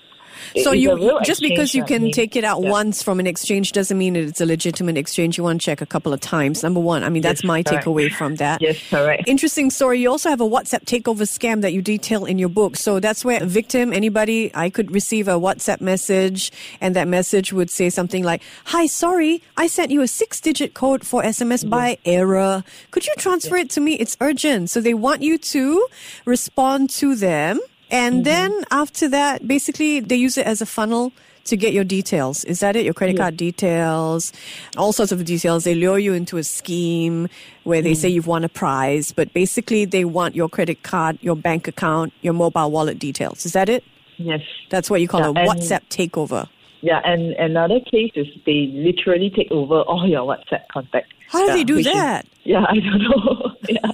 So 0.62 0.72
you 0.72 1.20
just 1.24 1.40
because 1.40 1.74
you 1.74 1.84
can 1.84 2.10
take 2.10 2.36
it 2.36 2.44
out 2.44 2.62
yeah. 2.62 2.70
once 2.70 3.02
from 3.02 3.20
an 3.20 3.26
exchange 3.26 3.72
doesn't 3.72 3.96
mean 3.96 4.14
that 4.14 4.24
it's 4.24 4.40
a 4.40 4.46
legitimate 4.46 4.96
exchange. 4.96 5.38
You 5.38 5.44
want 5.44 5.60
to 5.60 5.64
check 5.64 5.80
a 5.80 5.86
couple 5.86 6.12
of 6.12 6.20
times. 6.20 6.62
Number 6.62 6.80
one, 6.80 7.04
I 7.04 7.08
mean 7.08 7.22
that's 7.22 7.42
Yes, 7.42 7.48
my 7.48 7.62
correct. 7.62 7.86
takeaway 7.86 8.10
from 8.10 8.36
that. 8.36 8.60
Yes, 8.60 8.78
correct. 8.90 9.24
Interesting 9.26 9.70
story. 9.70 10.00
You 10.00 10.10
also 10.10 10.28
have 10.30 10.40
a 10.40 10.48
WhatsApp 10.48 10.84
takeover 10.84 11.22
scam 11.22 11.62
that 11.62 11.72
you 11.72 11.82
detail 11.82 12.24
in 12.24 12.38
your 12.38 12.48
book. 12.48 12.76
So 12.76 13.00
that's 13.00 13.24
where 13.24 13.42
a 13.42 13.46
victim, 13.46 13.92
anybody, 13.92 14.50
I 14.54 14.70
could 14.70 14.90
receive 14.90 15.28
a 15.28 15.34
WhatsApp 15.34 15.80
message 15.80 16.50
and 16.80 16.96
that 16.96 17.08
message 17.08 17.52
would 17.52 17.70
say 17.70 17.90
something 17.90 18.24
like, 18.24 18.42
Hi, 18.66 18.86
sorry, 18.86 19.42
I 19.56 19.66
sent 19.66 19.90
you 19.90 20.02
a 20.02 20.08
six 20.08 20.40
digit 20.40 20.74
code 20.74 21.06
for 21.06 21.22
SMS 21.22 21.68
by 21.68 21.98
error. 22.04 22.64
Could 22.90 23.06
you 23.06 23.14
transfer 23.18 23.56
it 23.56 23.70
to 23.70 23.80
me? 23.80 23.94
It's 23.94 24.16
urgent. 24.20 24.70
So 24.70 24.80
they 24.80 24.94
want 24.94 25.22
you 25.22 25.38
to 25.38 25.86
respond 26.24 26.90
to 26.90 27.14
them. 27.14 27.60
And 27.90 28.16
mm-hmm. 28.16 28.22
then 28.22 28.64
after 28.70 29.09
that, 29.09 29.46
basically 29.46 30.01
they 30.01 30.16
use 30.16 30.37
it 30.37 30.46
as 30.46 30.61
a 30.61 30.66
funnel 30.66 31.12
to 31.44 31.57
get 31.57 31.72
your 31.72 31.85
details. 31.85 32.44
Is 32.44 32.61
that 32.61 32.77
it? 32.77 32.85
Your 32.85 32.94
credit 32.94 33.16
card 33.16 33.37
details, 33.37 34.33
all 34.77 34.92
sorts 34.92 35.12
of 35.12 35.24
details. 35.24 35.64
They 35.64 35.74
lure 35.74 35.98
you 35.98 36.12
into 36.12 36.37
a 36.37 36.44
scheme 36.44 37.29
where 37.64 37.81
they 37.81 37.92
mm. 37.92 37.96
say 37.96 38.09
you've 38.09 38.27
won 38.27 38.44
a 38.44 38.48
prize, 38.48 39.12
but 39.12 39.33
basically 39.33 39.85
they 39.85 40.05
want 40.05 40.35
your 40.35 40.48
credit 40.48 40.83
card, 40.83 41.18
your 41.22 41.37
bank 41.37 41.66
account, 41.66 42.12
your 42.20 42.35
mobile 42.35 42.70
wallet 42.70 42.98
details. 42.98 43.46
Is 43.46 43.55
that 43.55 43.68
it? 43.68 43.83
Yes. 44.18 44.42
That's 44.68 44.90
what 44.90 45.01
you 45.01 45.09
call 45.09 45.20
Yeah, 45.20 45.44
a 45.44 45.46
WhatsApp 45.46 45.88
takeover. 45.88 46.48
Yeah, 46.81 47.01
and 47.05 47.33
another 47.33 47.81
case 47.81 48.12
is 48.14 48.27
they 48.46 48.70
literally 48.72 49.31
take 49.31 49.51
over 49.51 49.81
all 49.83 50.07
your 50.07 50.22
WhatsApp 50.22 50.68
contacts. 50.70 51.11
How 51.29 51.40
do 51.40 51.46
yeah, 51.46 51.55
they 51.55 51.64
do 51.64 51.77
which 51.77 51.87
is- 51.87 51.92
that? 51.92 52.27
Yeah, 52.48 52.64
I 52.66 52.78
don't 52.80 53.02
know. 53.02 53.52
yeah. 53.68 53.90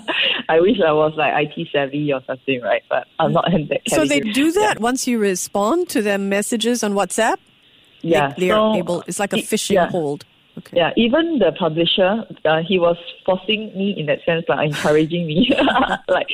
I 0.48 0.60
wish 0.60 0.78
I 0.80 0.92
was 0.92 1.12
like 1.16 1.32
IT 1.44 1.68
savvy 1.72 2.12
or 2.12 2.22
something, 2.26 2.60
right? 2.62 2.82
But 2.88 3.06
I'm 3.18 3.32
not 3.32 3.52
in 3.52 3.66
that 3.68 3.80
So 3.88 4.04
they 4.04 4.20
do 4.20 4.52
that 4.52 4.78
once 4.78 5.08
you 5.08 5.18
respond 5.18 5.88
to 5.90 6.02
their 6.02 6.18
messages 6.18 6.84
on 6.84 6.94
WhatsApp? 6.94 7.38
Yeah, 8.02 8.32
They, 8.36 8.46
they 8.46 8.50
are 8.50 8.76
able, 8.76 9.02
it's 9.08 9.18
like 9.18 9.32
a 9.32 9.36
phishing 9.38 9.74
yeah. 9.74 9.88
hold. 9.88 10.24
Okay. 10.56 10.76
Yeah, 10.76 10.92
even 10.96 11.40
the 11.40 11.50
publisher, 11.58 12.24
uh, 12.44 12.62
he 12.62 12.78
was 12.78 12.96
forcing 13.26 13.76
me 13.76 13.96
in 13.98 14.06
that 14.06 14.20
sense, 14.24 14.44
like 14.48 14.68
encouraging 14.68 15.26
me. 15.26 15.50
like, 16.08 16.28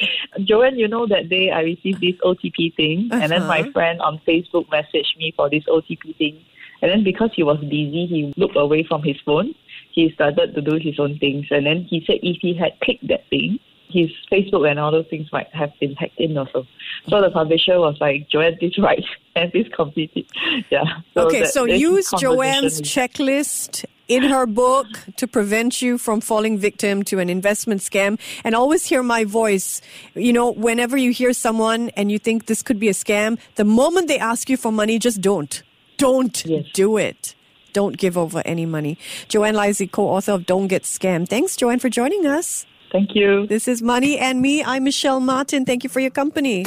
Joanne, 0.44 0.78
you 0.78 0.88
know 0.88 1.06
that 1.06 1.30
day 1.30 1.50
I 1.50 1.60
received 1.62 2.02
this 2.02 2.16
OTP 2.22 2.76
thing, 2.76 3.08
and 3.12 3.32
then 3.32 3.46
my 3.46 3.60
Uh-huh. 3.60 3.70
friend 3.72 4.00
on 4.02 4.20
Facebook 4.28 4.66
messaged 4.68 5.16
me 5.16 5.32
for 5.34 5.48
this 5.48 5.64
OTP 5.64 6.18
thing. 6.18 6.36
And 6.82 6.90
then 6.90 7.02
because 7.04 7.30
he 7.34 7.42
was 7.42 7.58
busy, 7.60 8.06
he 8.06 8.34
looked 8.36 8.56
away 8.56 8.82
from 8.84 9.02
his 9.02 9.16
phone. 9.24 9.54
He 9.92 10.10
started 10.14 10.54
to 10.54 10.60
do 10.60 10.76
his 10.80 10.98
own 10.98 11.18
things. 11.18 11.46
And 11.50 11.66
then 11.66 11.84
he 11.88 12.02
said 12.06 12.18
if 12.22 12.38
he 12.40 12.54
had 12.54 12.78
clicked 12.82 13.08
that 13.08 13.28
thing, 13.28 13.58
his 13.88 14.10
Facebook 14.30 14.70
and 14.70 14.78
all 14.78 14.92
those 14.92 15.06
things 15.08 15.28
might 15.32 15.48
have 15.52 15.72
been 15.80 15.94
hacked 15.96 16.18
in 16.20 16.38
also. 16.38 16.64
So 17.08 17.20
the 17.20 17.30
publisher 17.30 17.78
was 17.80 17.96
like, 18.00 18.28
Joanne, 18.28 18.56
this 18.60 18.78
right, 18.88 19.04
and 19.34 19.50
this 19.52 19.66
complete 19.74 20.12
it. 20.14 20.26
Yeah. 20.70 20.84
okay, 21.16 21.40
that- 21.40 21.52
so 21.52 21.64
use 21.64 22.08
Joanne's 22.18 22.80
checklist 22.82 23.84
in 24.06 24.22
her 24.24 24.44
book 24.46 24.86
to 25.16 25.26
prevent 25.26 25.80
you 25.82 25.96
from 25.98 26.20
falling 26.20 26.58
victim 26.58 27.02
to 27.04 27.18
an 27.20 27.28
investment 27.30 27.80
scam. 27.80 28.18
And 28.44 28.54
always 28.54 28.84
hear 28.86 29.02
my 29.02 29.24
voice. 29.24 29.80
You 30.14 30.32
know, 30.32 30.50
whenever 30.52 30.96
you 30.96 31.10
hear 31.12 31.32
someone 31.32 31.90
and 31.90 32.10
you 32.12 32.18
think 32.18 32.46
this 32.46 32.62
could 32.62 32.78
be 32.80 32.88
a 32.88 32.92
scam, 32.92 33.38
the 33.56 33.64
moment 33.64 34.06
they 34.08 34.18
ask 34.18 34.48
you 34.50 34.56
for 34.56 34.70
money, 34.72 34.98
just 35.00 35.20
don't. 35.20 35.62
Don't 35.96 36.44
Yes. 36.46 36.64
do 36.74 36.96
it. 36.96 37.34
Don't 37.72 37.96
give 37.96 38.18
over 38.18 38.42
any 38.44 38.66
money. 38.66 38.98
Joanne 39.28 39.54
Lisey, 39.54 39.90
co-author 39.90 40.32
of 40.32 40.46
Don't 40.46 40.68
Get 40.68 40.82
Scammed. 40.82 41.28
Thanks, 41.28 41.56
Joanne, 41.56 41.78
for 41.78 41.88
joining 41.88 42.26
us. 42.26 42.66
Thank 42.92 43.14
you. 43.14 43.46
This 43.46 43.68
is 43.68 43.80
Money 43.82 44.18
and 44.18 44.42
Me. 44.42 44.64
I'm 44.64 44.84
Michelle 44.84 45.20
Martin. 45.20 45.64
Thank 45.64 45.84
you 45.84 45.90
for 45.90 46.00
your 46.00 46.10
company. 46.10 46.64